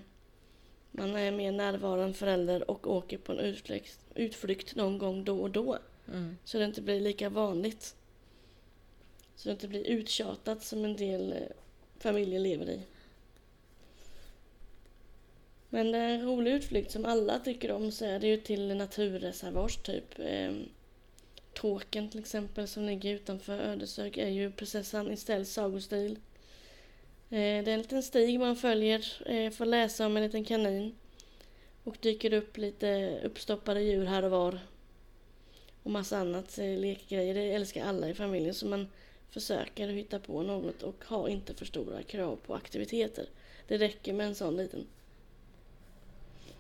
[0.91, 5.51] man är mer närvarande förälder och åker på en utflykt, utflykt någon gång då och
[5.51, 5.77] då.
[6.07, 6.37] Mm.
[6.43, 7.95] Så det inte blir lika vanligt.
[9.35, 11.39] Så det inte blir uttjatat som en del eh,
[11.99, 12.81] familjer lever i.
[15.69, 18.75] Men det är en rolig utflykt som alla tycker om så är det ju till
[18.75, 20.19] naturreservat typ.
[20.19, 20.53] Eh,
[21.53, 26.19] Tåken till exempel som ligger utanför Ödeshög är ju prinsessan Estelles sagostil.
[27.31, 30.95] Eh, det är en liten stig man följer, eh, får läsa om en liten kanin.
[31.83, 34.59] Och dyker upp lite uppstoppade djur här och var
[35.83, 37.33] och massa annat eh, lekgrejer.
[37.33, 38.87] Det älskar alla i familjen så man
[39.29, 43.25] försöker hitta på något och har inte för stora krav på aktiviteter.
[43.67, 44.87] Det räcker med en sån liten.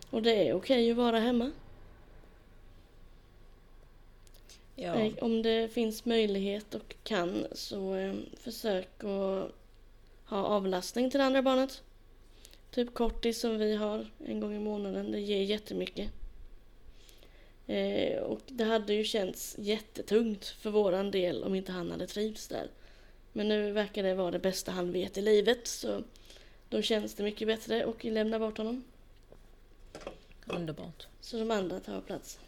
[0.09, 1.51] Och det är okej att vara hemma.
[4.75, 5.11] Ja.
[5.21, 7.95] Om det finns möjlighet och kan så
[8.37, 9.60] försök att
[10.31, 11.83] ha avlastning till det andra barnet.
[12.71, 15.11] Typ kortis som vi har en gång i månaden.
[15.11, 16.09] Det ger jättemycket.
[17.67, 22.47] Eh, och det hade ju känts jättetungt för våran del om inte han hade trivts
[22.47, 22.67] där.
[23.33, 26.03] Men nu verkar det vara det bästa han vet i livet så
[26.69, 28.83] då känns det mycket bättre och lämna bort honom.
[30.45, 31.07] Underbart.
[31.21, 32.39] Så de andra tar plats.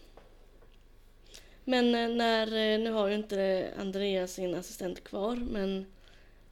[1.63, 5.86] Men eh, när, eh, nu har ju inte Andrea sin assistent kvar, men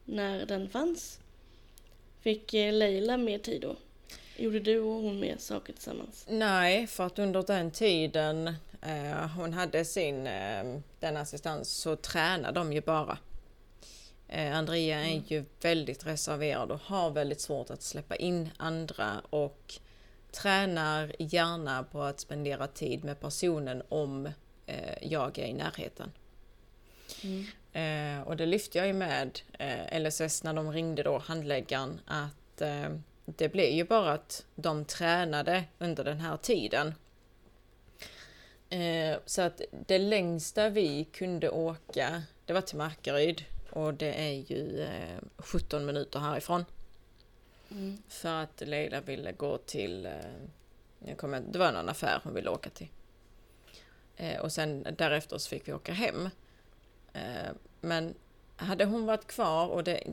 [0.05, 1.20] när den fanns
[2.21, 3.75] fick eh, Leila mer tid då.
[4.37, 6.25] Gjorde du och hon mer saker tillsammans?
[6.29, 8.47] Nej, för att under den tiden
[8.81, 13.17] eh, hon hade sin eh, den assistans så tränade de ju bara.
[14.27, 19.73] Eh, Andrea är ju väldigt reserverad och har väldigt svårt att släppa in andra och
[20.31, 24.25] tränar gärna på att spendera tid med personen om
[24.65, 26.11] eh, jag är i närheten.
[27.23, 27.45] Mm.
[27.73, 32.61] Eh, och det lyfte jag ju med eh, LSS när de ringde då handläggaren att
[32.61, 32.89] eh,
[33.25, 36.93] det blev ju bara att de tränade under den här tiden.
[38.69, 44.51] Eh, så att det längsta vi kunde åka, det var till Markaryd och det är
[44.51, 46.65] ju eh, 17 minuter härifrån.
[47.71, 47.97] Mm.
[48.07, 50.11] För att Leila ville gå till, eh,
[50.99, 52.87] jag kommer, det var någon affär hon ville åka till.
[54.17, 56.29] Eh, och sen därefter så fick vi åka hem.
[57.13, 58.13] Eh, men
[58.55, 60.03] hade hon varit kvar och det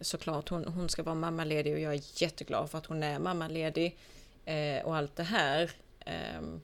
[0.00, 3.98] såklart hon, hon ska vara mammaledig och jag är jätteglad för att hon är mammaledig
[4.44, 5.70] eh, och allt det här.
[6.00, 6.60] Ehm,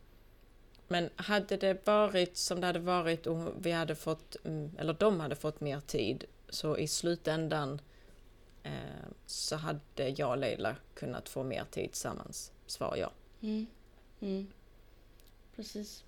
[0.88, 5.20] men hade det varit som det hade varit och vi hade fått, mm, eller de
[5.20, 7.80] hade fått mer tid så i slutändan
[8.62, 12.52] eh, så hade jag och Leila kunnat få mer tid tillsammans.
[12.66, 13.10] Svar ja.
[13.42, 13.66] Mm.
[14.20, 14.46] Mm.
[15.56, 16.04] Precis.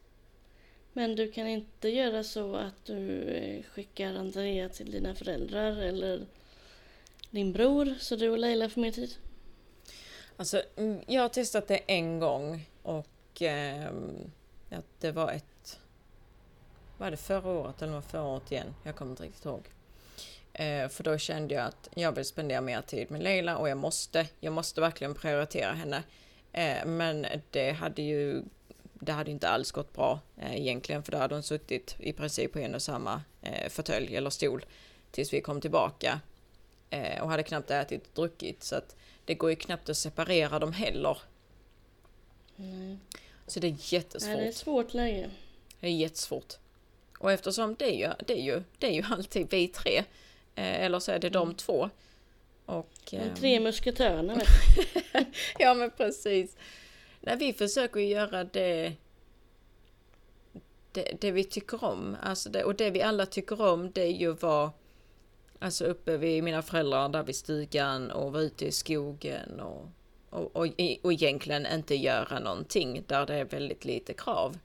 [0.98, 6.26] Men du kan inte göra så att du eh, skickar Andrea till dina föräldrar eller
[7.30, 9.14] din bror så du och Leila får mer tid?
[10.36, 13.90] Alltså, mm, jag har testat det en gång och eh,
[14.68, 15.80] ja, det var ett...
[16.96, 18.74] Var det förra året eller var det förra året igen?
[18.84, 19.68] Jag kommer inte riktigt ihåg.
[20.52, 23.78] Eh, för då kände jag att jag vill spendera mer tid med Leila och jag
[23.78, 24.26] måste.
[24.40, 26.02] Jag måste verkligen prioritera henne.
[26.52, 28.42] Eh, men det hade ju
[29.00, 32.52] det hade inte alls gått bra eh, egentligen för då hade hon suttit i princip
[32.52, 34.64] på en och samma eh, fåtölj eller stol
[35.10, 36.20] tills vi kom tillbaka
[36.90, 40.58] eh, och hade knappt ätit och druckit så att det går ju knappt att separera
[40.58, 41.18] dem heller.
[42.56, 42.96] Nej.
[43.46, 44.28] Så det är jättesvårt.
[44.28, 45.30] Nej, det är ett svårt läge.
[45.80, 46.54] Det är jättesvårt.
[47.18, 49.98] Och eftersom det är ju, det är ju, det är ju alltid vi tre,
[50.54, 51.54] eh, eller så är det de Mm.
[51.54, 51.90] två.
[52.66, 54.40] Och, De ehm, tre musketörerna
[55.58, 56.56] ja men precis.
[57.28, 58.92] Nej, vi försöker göra det,
[60.92, 62.16] det, det vi tycker om.
[62.22, 64.72] Alltså det, och det vi alla tycker om det är ju att vara
[65.58, 69.88] alltså uppe vid mina föräldrar där vid stugan och vara ute i skogen och,
[70.30, 70.68] och, och,
[71.02, 74.58] och egentligen inte göra någonting där det är väldigt lite krav.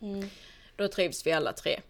[0.00, 0.28] Mm.
[0.76, 1.80] Då trivs vi alla tre.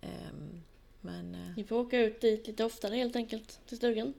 [0.00, 0.62] Ehm,
[1.00, 4.14] men eh, Ni får åka ut dit lite oftare helt enkelt, till stugan.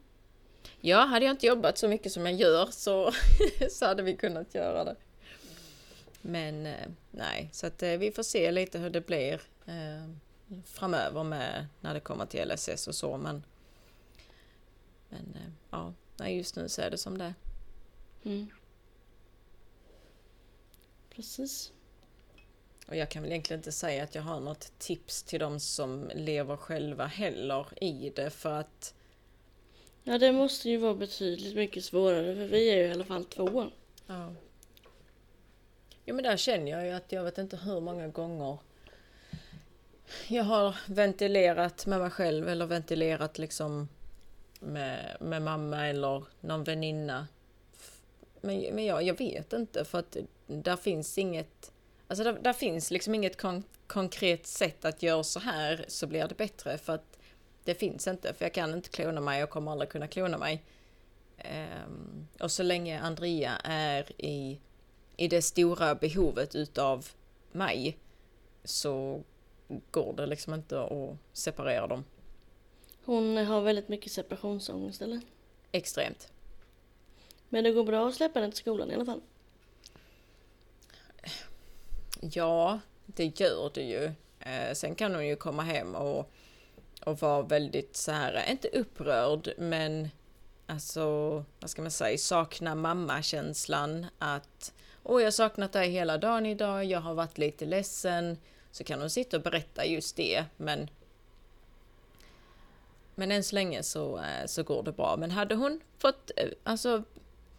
[0.82, 3.12] Ja, hade jag inte jobbat så mycket som jag gör så,
[3.70, 4.96] så hade vi kunnat göra det.
[6.22, 10.10] Men eh, nej, så att eh, vi får se lite hur det blir eh,
[10.66, 13.18] framöver med när det kommer till LSS och så.
[13.18, 13.44] Men,
[15.10, 15.52] men eh,
[16.18, 17.34] ja, just nu så är det som det.
[18.24, 18.48] Mm.
[21.16, 21.72] Precis.
[22.88, 26.12] Och jag kan väl egentligen inte säga att jag har något tips till de som
[26.16, 28.95] lever själva heller i det för att
[30.08, 33.26] Ja, det måste ju vara betydligt mycket svårare för vi är ju i alla fall
[33.26, 33.72] två.
[34.08, 34.34] Ja.
[36.06, 38.58] Jo men där känner jag ju att jag vet inte hur många gånger
[40.28, 43.90] jag har ventilerat med mig själv eller ventilerat liksom
[44.60, 47.28] med, med mamma eller någon väninna.
[48.42, 51.72] Men, men jag, jag vet inte för att där finns inget
[52.08, 56.28] Alltså där, där finns liksom inget kon konkret sätt att göra så här så blir
[56.28, 57.15] det bättre för att
[57.66, 60.64] det finns inte för jag kan inte klona mig och kommer aldrig kunna klona mig.
[61.38, 64.60] Ehm, och så länge Andrea är i,
[65.18, 67.08] i det stora behovet utav
[67.52, 67.98] mig
[68.64, 69.22] så
[69.92, 72.04] går det liksom inte att separera dem
[73.06, 75.22] Hon har väldigt mycket separationsångest eller?
[75.72, 76.32] extremt.
[77.50, 79.22] Men det går bra att släppa henne till skolan i alla fall.
[82.22, 84.12] Ja, det gör det ju.
[84.40, 86.32] Eh, sen kan hon ju komma hem och,
[87.06, 90.10] och vara väldigt så här, inte upprörd, men
[90.66, 91.06] alltså,
[91.60, 94.74] vad ska man säga, sakna mammakänslan att
[95.08, 98.38] Åh, jag har saknat dig hela dagen idag, jag har varit lite ledsen.
[98.72, 100.90] Så kan hon sitta och berätta just det, men
[103.16, 105.18] men än så länge så, eh, så går det bra.
[105.18, 107.04] Men hade hon fått eh, alltså,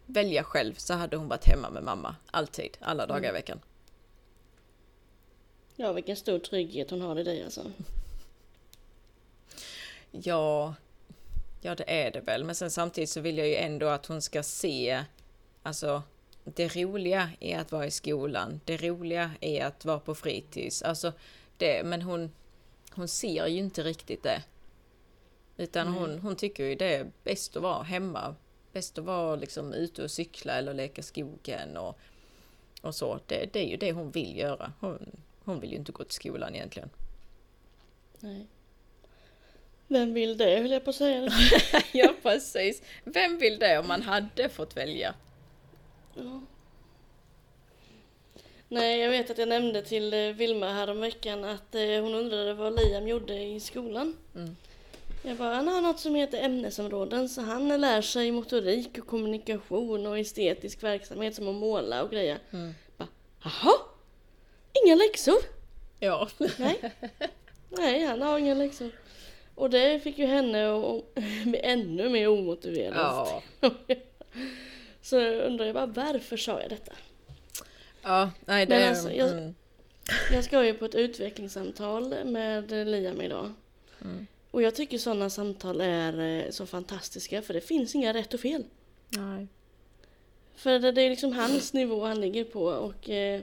[0.06, 2.16] välja själv så hade hon varit hemma med mamma.
[2.30, 3.60] Alltid, alla dagar i veckan.
[5.76, 7.62] Ja, vilken stor trygghet hon har i dig alltså.
[10.22, 10.74] Ja,
[11.60, 12.44] ja det är det väl.
[12.44, 15.04] Men sen samtidigt så vill jag ju ändå att hon ska se,
[15.62, 16.02] alltså
[16.44, 18.60] det roliga är att vara i skolan.
[18.64, 20.82] Det roliga är att vara på fritids.
[20.82, 21.12] Alltså
[21.56, 22.32] det, men hon,
[22.94, 24.42] hon ser ju inte riktigt det.
[25.56, 25.98] Utan Mm.
[25.98, 28.34] hon, hon tycker ju det är bäst att vara hemma.
[28.72, 31.98] Bäst att vara liksom ute och cykla eller leka skogen och,
[32.82, 33.20] och så.
[33.26, 34.72] Det, det är ju det hon vill göra.
[34.80, 35.10] Hon,
[35.44, 36.90] hon vill ju inte gå till skolan egentligen.
[38.20, 38.46] Nej.
[39.88, 41.30] Vem vill det höll jag på att säga.
[41.92, 42.82] ja, precis.
[43.04, 45.14] Vem vill det om man hade fått välja?
[46.14, 46.40] Ja.
[48.68, 52.80] Nej, jag vet att jag nämnde till eh, Vilma häromveckan att eh, hon undrade vad
[52.80, 54.16] Liam gjorde i skolan.
[54.34, 54.56] Mm.
[55.22, 60.06] Jag bara, han har något som heter ämnesområden så han lär sig motorik och kommunikation
[60.06, 62.38] och estetisk verksamhet som att måla och grejer.
[62.50, 62.74] Mm.
[62.96, 63.08] Bara,
[63.42, 63.72] Jaha?
[64.84, 65.38] Inga läxor?
[66.00, 66.28] Ja.
[66.58, 66.92] Nej.
[67.68, 68.90] Nej, han har inga läxor.
[69.56, 71.14] Och det fick ju henne att
[71.44, 72.96] bli ännu mer omotiverad.
[72.96, 73.42] Ja.
[75.02, 76.92] Så undrar jag bara varför sa jag detta?
[78.02, 79.54] Ja, nej det Men alltså, jag- mm.
[80.32, 83.52] Jag ska ju på ett utvecklingssamtal med Liam idag.
[84.02, 84.26] Mm.
[84.50, 88.40] Och jag tycker sådana samtal är eh, så fantastiska för det finns inga rätt och
[88.40, 88.64] fel.
[89.08, 89.46] Nej.
[90.54, 93.40] För det, det är liksom hans nivå han ligger på och, eh,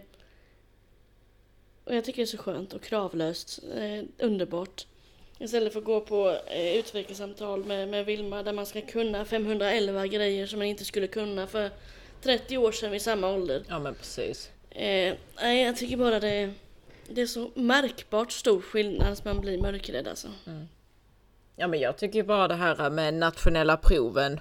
[1.83, 3.59] och jag tycker det är så skönt och kravlöst.
[3.75, 4.87] Eh, underbart.
[5.43, 10.07] Istället för att gå på eh, utvecklingssamtal med, med Vilma där man ska kunna 511
[10.07, 11.69] grejer som man inte skulle kunna för
[12.21, 13.63] 30 år sedan vid samma ålder.
[13.69, 14.51] Ja men precis.
[14.69, 16.53] Eh, nej, jag tycker bara det,
[17.09, 20.27] det är så märkbart stor skillnad så man blir mörkrädd alltså.
[21.55, 24.39] Ja men jag tycker bara det här med nationella proven.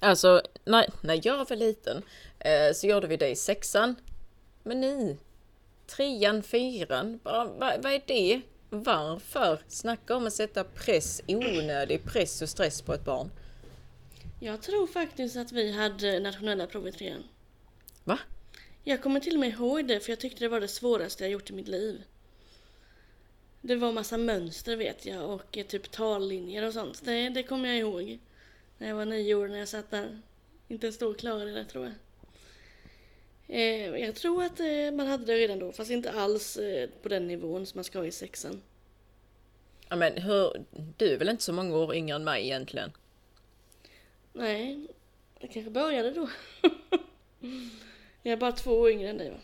[0.00, 2.02] Alltså när, när jag var liten
[2.38, 3.96] eh, så gjorde vi det i sexan.
[4.62, 5.16] Men ni,
[5.86, 8.40] trean, fyran, bara, vad, vad är det?
[8.70, 9.58] Varför?
[9.68, 13.30] Snacka om att sätta press, onödig press och stress på ett barn.
[14.40, 17.24] Jag tror faktiskt att vi hade nationella prov i trean.
[18.04, 18.18] Va?
[18.84, 21.30] Jag kommer till och med ihåg det för jag tyckte det var det svåraste jag
[21.30, 22.02] gjort i mitt liv.
[23.60, 27.04] Det var massa mönster vet jag och typ tallinjer och sånt.
[27.04, 28.18] Det, det kommer jag ihåg.
[28.78, 30.20] När jag var nio år när jag satt där.
[30.68, 31.94] Inte stå klar i det tror jag.
[33.52, 37.08] Eh, jag tror att eh, man hade det redan då fast inte alls eh, på
[37.08, 38.62] den nivån som man ska ha i sexan.
[39.88, 40.64] Ja men hur,
[40.96, 42.92] du är väl inte så många år yngre än mig egentligen?
[44.32, 44.86] Nej,
[45.38, 46.28] jag kanske började då.
[48.22, 49.36] jag är bara två år yngre än dig va?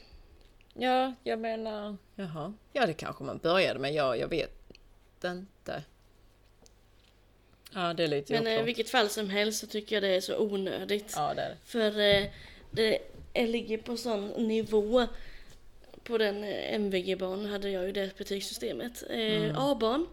[0.74, 2.54] Ja, jag menar, jaha.
[2.72, 4.72] Ja det kanske man började med, ja jag vet
[5.24, 5.82] inte.
[7.74, 8.68] Ja det är lite Men eh, i oklart.
[8.68, 11.12] vilket fall som helst så tycker jag det är så onödigt.
[11.16, 11.56] Ja det är det.
[11.64, 12.30] För eh,
[12.70, 13.02] det eh,
[13.44, 15.06] ligger på sån nivå.
[16.02, 19.04] På den eh, MVG-barn hade jag ju det betygssystemet.
[19.10, 20.06] Eh, A-barn.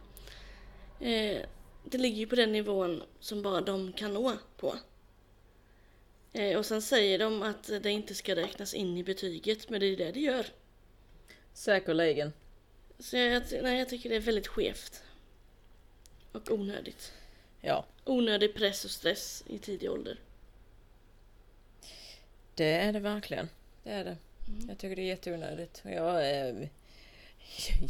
[0.99, 1.41] Eh,
[1.83, 4.75] det ligger ju på den nivån som bara de kan nå på.
[6.33, 9.85] Eh, och sen säger de att det inte ska räknas in i betyget, men det
[9.85, 10.45] är det det gör.
[11.53, 12.33] Säkerligen.
[12.99, 15.03] Så jag, nej, jag tycker det är väldigt skevt.
[16.31, 17.11] Och onödigt.
[17.61, 20.19] Ja, Onödig press och stress i tidig ålder.
[22.55, 23.49] Det är det verkligen.
[23.83, 24.17] Det är det.
[24.67, 25.81] Jag tycker det är jätteonödigt.
[25.85, 26.55] Jag, eh,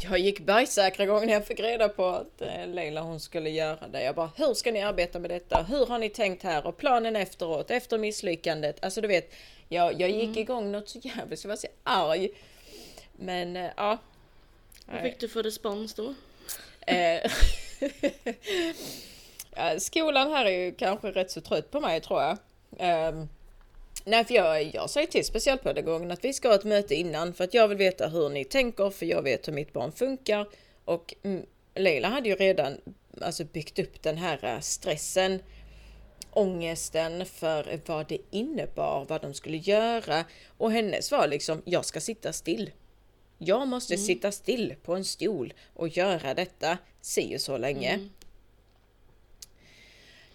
[0.00, 4.02] jag gick bergsäkra gången jag fick reda på att eh, Leila hon skulle göra det.
[4.02, 5.62] Jag bara, hur ska ni arbeta med detta?
[5.62, 6.66] Hur har ni tänkt här?
[6.66, 8.84] Och planen efteråt, efter misslyckandet.
[8.84, 9.34] Alltså du vet,
[9.68, 12.30] jag, jag gick igång något så jävligt så jag var så arg.
[13.12, 13.98] Men eh, ja.
[14.86, 16.14] Vad fick du för respons då?
[16.86, 17.30] Eh,
[19.78, 22.38] skolan här är ju kanske rätt så trött på mig tror jag.
[22.78, 23.28] Ehm,
[24.04, 27.44] nej, för jag, jag säger till specialpedagogen att vi ska ha ett möte innan för
[27.44, 30.48] att jag vill veta hur ni tänker för jag vet hur mitt barn funkar.
[30.84, 32.76] Och mm, Leila hade ju redan
[33.20, 35.42] alltså, byggt upp den här eh, stressen,
[36.30, 40.24] ångesten för vad det innebar, vad de skulle göra.
[40.58, 42.70] Och hennes var liksom, jag ska sitta still.
[43.38, 48.08] Jag måste sitta still på en stol och göra detta si och så länge.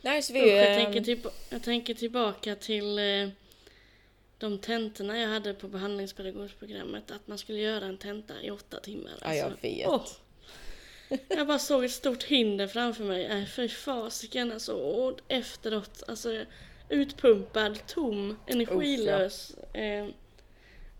[0.01, 0.39] Nej, så vi...
[0.39, 3.30] Usch, jag, ehm, tänker till, jag tänker tillbaka till eh,
[4.40, 7.12] de tentorna jag hade på behandlingspedagogprogrammet.
[7.12, 9.14] Att man skulle göra en tenta i åtta timmar.
[9.22, 9.88] Ja, jag vet.
[9.88, 10.08] åh.
[11.28, 13.26] jag bara såg ett stort hinder framför mig.
[13.26, 14.74] Äh, för fasiken alltså.
[14.74, 16.46] Och efteråt, alltså
[16.90, 19.56] utpumpad, tom, energilös.
[19.74, 20.08] Eh,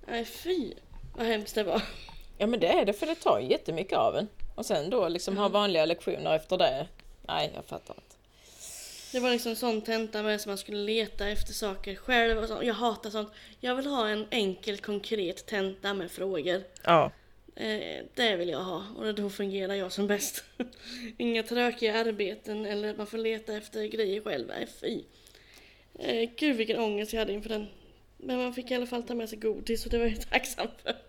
[0.08, 0.74] Nej fy
[1.16, 1.82] vad hemskt det var.
[2.38, 4.28] Ja men det är det för det tar jättemycket av en.
[4.56, 6.88] Och sen då liksom ha vanliga lektioner efter det.
[7.28, 7.96] Nej, jag fattar.
[9.12, 12.66] Det var liksom sån tenta med som man skulle leta efter saker själv och sånt.
[12.66, 13.32] Jag hatar sånt.
[13.60, 16.64] Jag vill ha en enkel konkret tenta med frågor.
[16.84, 17.12] Ja.
[17.56, 20.44] Eh, det vill jag ha och då fungerar jag som bäst.
[21.18, 24.52] Inga tråkiga arbeten eller man får leta efter grejer själv.
[24.82, 25.02] Fy.
[26.00, 27.68] Eh, gud vilken ångest jag hade inför den.
[28.18, 30.68] Men man fick i alla fall ta med sig godis och det var jag tacksam
[30.84, 31.09] för.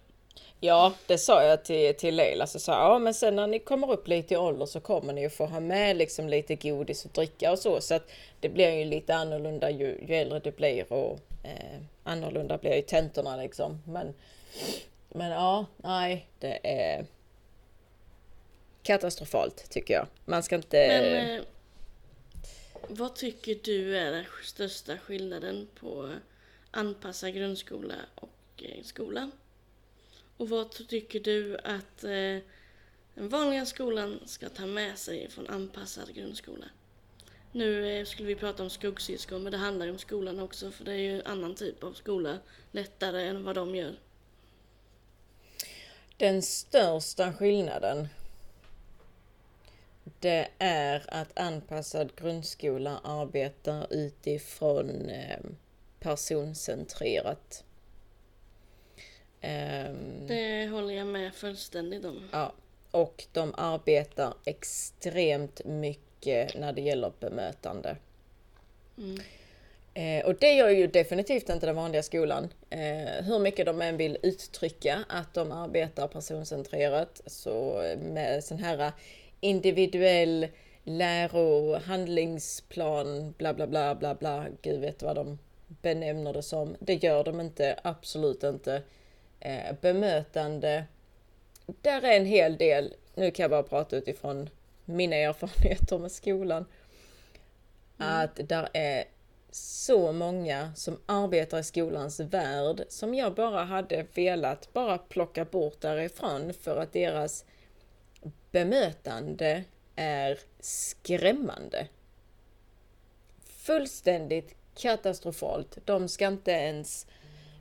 [0.62, 2.46] Ja, det sa jag till, till Leila.
[2.46, 5.12] Så sa jag, ja men sen när ni kommer upp lite i ålder så kommer
[5.12, 7.80] ni ju få ha med liksom lite godis och dricka och så.
[7.80, 12.58] Så att det blir ju lite annorlunda ju, ju äldre du blir och eh, annorlunda
[12.58, 13.82] blir ju tentorna liksom.
[13.86, 14.14] Men,
[15.08, 17.04] men ja, nej, det är
[18.82, 20.06] katastrofalt tycker jag.
[20.24, 20.88] Man ska inte...
[20.88, 21.42] Men eh,
[22.88, 26.10] vad tycker du är den största skillnaden på
[26.70, 29.32] anpassa grundskola och eh, skolan?
[30.40, 32.38] Och vad tycker du att eh,
[33.14, 36.64] den vanliga skolan ska ta med sig från anpassad grundskola?
[37.52, 40.84] Nu eh, skulle vi prata om skuggsyskon, men det handlar ju om skolan också, för
[40.84, 42.38] det är ju en annan typ av skola,
[42.72, 43.98] lättare än vad de gör.
[46.16, 48.08] Den största skillnaden
[50.20, 55.40] det är att anpassad grundskola arbetar utifrån eh,
[55.98, 57.64] personcentrerat.
[59.42, 62.28] Um, det håller jag med fullständigt om.
[62.32, 62.52] Ja,
[62.90, 67.96] och de arbetar extremt mycket när det gäller bemötande.
[68.98, 69.20] Mm.
[69.94, 72.48] Eh, och det gör ju definitivt inte den vanliga skolan.
[72.70, 78.92] Eh, hur mycket de än vill uttrycka att de arbetar personcentrerat så med sån här
[79.40, 80.46] individuell
[80.84, 85.38] läro, handlingsplan, bla bla bla bla bla, gud vet vad de
[85.68, 86.76] benämner det som.
[86.80, 88.82] Det gör de inte, absolut inte.
[89.40, 90.84] Eh, bemötande,
[91.66, 94.50] där är en hel del, nu kan jag bara prata utifrån
[94.84, 96.64] mina erfarenheter med skolan,
[97.98, 98.24] mm.
[98.24, 99.04] att där är
[99.50, 105.80] så många som arbetar i skolans värld som jag bara hade velat bara plocka bort
[105.80, 107.44] därifrån för att deras
[108.50, 109.64] bemötande
[109.96, 111.88] är skrämmande.
[113.44, 115.78] Fullständigt katastrofalt.
[115.84, 117.06] De ska inte ens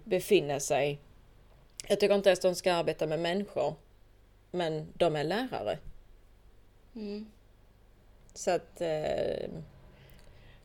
[0.03, 0.99] befinna sig...
[1.89, 3.75] Jag tycker inte ens de ska arbeta med människor.
[4.51, 5.79] Men de är lärare.
[6.95, 7.31] Mm.
[8.33, 8.81] Så att...
[8.81, 9.49] Eh...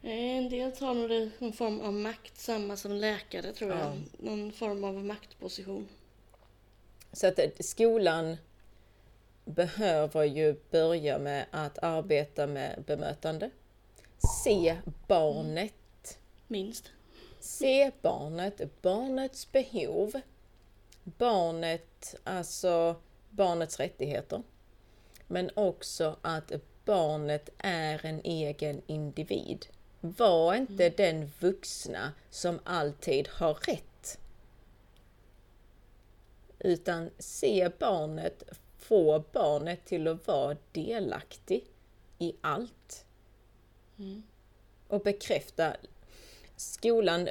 [0.02, 3.80] En del tar nog det någon form av makt, samma som läkare tror jag.
[3.80, 3.94] Ja.
[4.18, 5.88] Någon form av maktposition.
[7.12, 8.36] Så att skolan
[9.44, 13.50] behöver ju börja med att arbeta med bemötande.
[14.42, 16.18] Se barnet.
[16.46, 16.90] Minst.
[17.40, 20.20] Se barnet, barnets behov.
[21.04, 22.96] Barnet, alltså
[23.30, 24.42] barnets rättigheter.
[25.26, 26.52] Men också att
[26.84, 29.66] barnet är en egen individ.
[30.00, 30.94] Var inte mm.
[30.96, 34.18] den vuxna som alltid har rätt.
[36.58, 38.42] Utan se barnet
[38.78, 41.64] få barnet till att vara delaktig
[42.18, 43.06] i allt.
[43.98, 44.22] Mm.
[44.88, 45.76] Och bekräfta.
[46.56, 47.28] Skolan,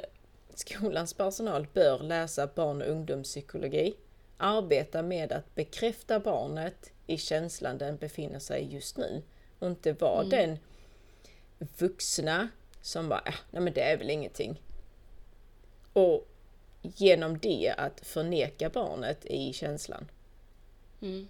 [0.58, 3.94] skolans personal bör läsa barn och ungdomspsykologi.
[4.36, 9.22] Arbeta med att bekräfta barnet i känslan den befinner sig just nu.
[9.58, 10.30] Och inte vara mm.
[10.30, 10.58] den
[11.78, 12.48] vuxna
[12.82, 14.62] som bara, äh, nej men det är väl ingenting.
[15.92, 16.28] Och
[16.82, 20.10] genom det att förneka barnet i känslan.
[21.02, 21.28] Mm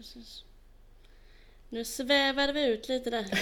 [0.00, 0.44] precis.
[1.68, 3.24] Nu svävade vi ut lite där.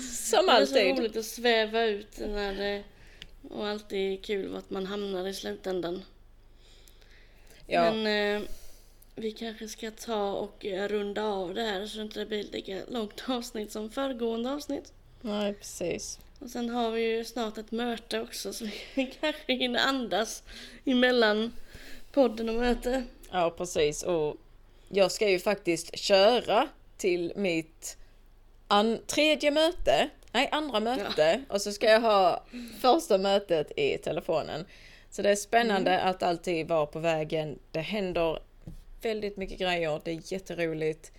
[0.00, 0.74] Som alltid.
[0.74, 2.84] Det är så roligt att sväva ut när det,
[3.50, 6.04] och alltid kul vart man hamnar i slutändan.
[7.66, 7.92] Ja.
[7.92, 8.48] Men eh,
[9.14, 13.22] vi kanske ska ta och runda av det här så det inte blir lika långt
[13.28, 14.92] avsnitt som föregående avsnitt.
[15.20, 16.18] Nej, precis.
[16.38, 20.42] Och sen har vi ju snart ett möte också så vi kanske hinner andas
[20.84, 21.52] emellan
[22.12, 23.04] podden och möte.
[23.30, 24.02] Ja, precis.
[24.02, 24.36] Och
[24.88, 27.96] jag ska ju faktiskt köra till mitt
[29.06, 32.44] tredje möte, nej andra möte och så ska jag ha
[32.80, 34.64] första mötet i telefonen.
[35.10, 36.08] Så det är spännande mm.
[36.08, 37.58] att alltid vara på vägen.
[37.70, 38.38] Det händer
[39.02, 41.12] väldigt mycket grejer, det är jätteroligt.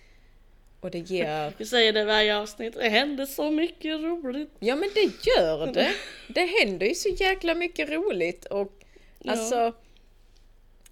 [0.80, 1.52] Och det ger...
[1.58, 4.50] Vi säger det varje avsnitt, det händer så mycket roligt.
[4.58, 5.92] Ja men det gör det.
[6.28, 8.72] Det händer ju så jäkla mycket roligt och
[9.18, 9.32] ja.
[9.32, 9.72] alltså...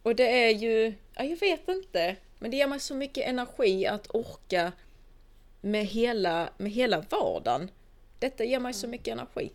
[0.02, 2.16] Och det är ju, ja jag vet inte.
[2.38, 4.72] Men det ger mig så mycket energi att orka
[5.60, 7.70] med hela, med hela vardagen.
[8.18, 9.52] Detta ger mig så mycket energi.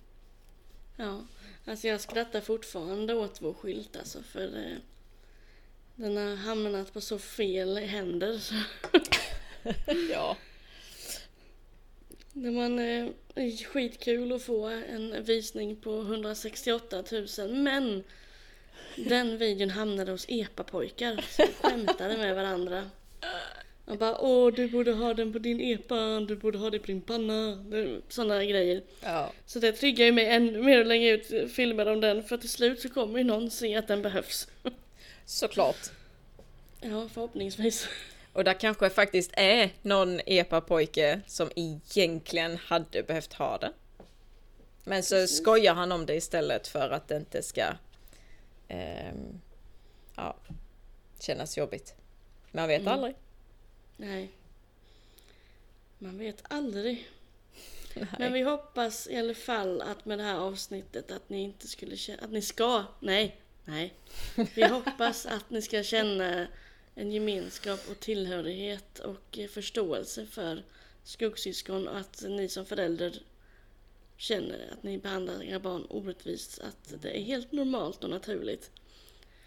[0.97, 1.21] Ja,
[1.65, 4.77] Alltså jag skrattar fortfarande åt vår skylt alltså för det,
[5.95, 8.37] den har hamnat på så fel händer.
[8.37, 8.55] Så.
[10.11, 10.37] Ja.
[12.33, 17.03] Det var en, eh, skitkul att få en visning på 168
[17.37, 18.03] 000 men
[18.95, 22.89] den videon hamnade hos epapojkar som skämtade med varandra.
[23.85, 26.85] Och bara åh du borde ha den på din epa, du borde ha det på
[26.87, 27.65] din panna.
[28.09, 28.83] Sådana grejer.
[29.01, 29.31] ja.
[29.45, 32.49] Så det triggar ju mig ännu mer att lägga ut filmer om den för till
[32.49, 34.47] slut så kommer ju någon se att den behövs.
[35.25, 35.77] Såklart.
[36.81, 37.87] Ja, förhoppningsvis.
[38.33, 43.71] Och där kanske faktiskt är någon epa-pojke som egentligen hade behövt ha det.
[44.83, 45.37] Men så Precis.
[45.37, 47.63] skojar han om det istället för att det inte ska
[48.67, 49.41] ehm,
[50.15, 50.35] ja,
[51.19, 51.93] kännas jobbigt.
[52.51, 52.93] Man vet Mm.
[52.93, 53.15] aldrig.
[54.03, 54.31] Nej.
[55.97, 57.09] Man vet aldrig.
[57.95, 58.07] Nej.
[58.19, 61.97] Men vi hoppas i alla fall att med det här avsnittet att ni inte skulle
[61.97, 63.93] känna, att ni ska, nej, nej.
[64.55, 66.47] Vi hoppas att ni ska känna
[66.95, 70.63] en gemenskap och tillhörighet och eh, förståelse för
[71.03, 73.21] skuggsyskon och att ni som förälder
[74.17, 78.71] känner att ni behandlar era barn orättvist, att det är helt normalt och naturligt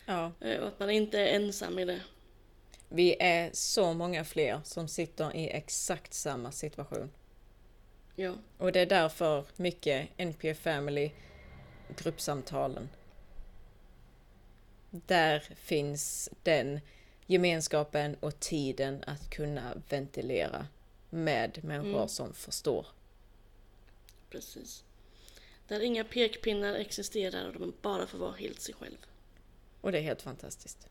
[0.07, 0.33] Ja.
[0.41, 2.01] eh, och att man inte är ensam i det.
[2.89, 7.11] Vi är så många fler som sitter i exakt samma situation.
[8.15, 11.11] Ja, Och det är därför mycket NPF Family
[11.97, 12.89] gruppsamtalen.
[14.91, 16.81] Där finns den
[17.27, 20.67] gemenskapen och tiden att kunna ventilera
[21.11, 22.09] med människor Mm.
[22.09, 22.87] som förstår.
[24.31, 24.85] precis.
[25.69, 28.97] Där inga pekpinnar existerar och man bara får vara helt sig själv.
[29.81, 30.89] Och det är helt fantastiskt.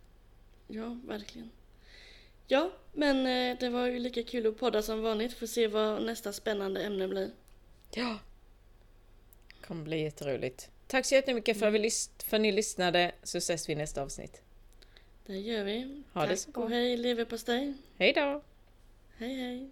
[0.67, 1.49] Ja, verkligen.
[2.47, 5.33] Ja, men eh, det var ju lika kul att podda som vanligt.
[5.33, 7.31] Får se vad nästa spännande ämne blir.
[7.91, 8.19] Ja.
[9.61, 10.69] kommer bli jätteroligt.
[10.87, 11.89] Tack så jättemycket för att, vi
[12.25, 14.41] för att ni lyssnade så ses vi i nästa avsnitt.
[15.25, 16.03] Det gör vi.
[16.13, 16.63] Ha det Tack så bra.
[16.63, 17.73] och hej leverpastej.
[17.97, 18.41] Hej då!
[19.17, 19.69] Hej hej.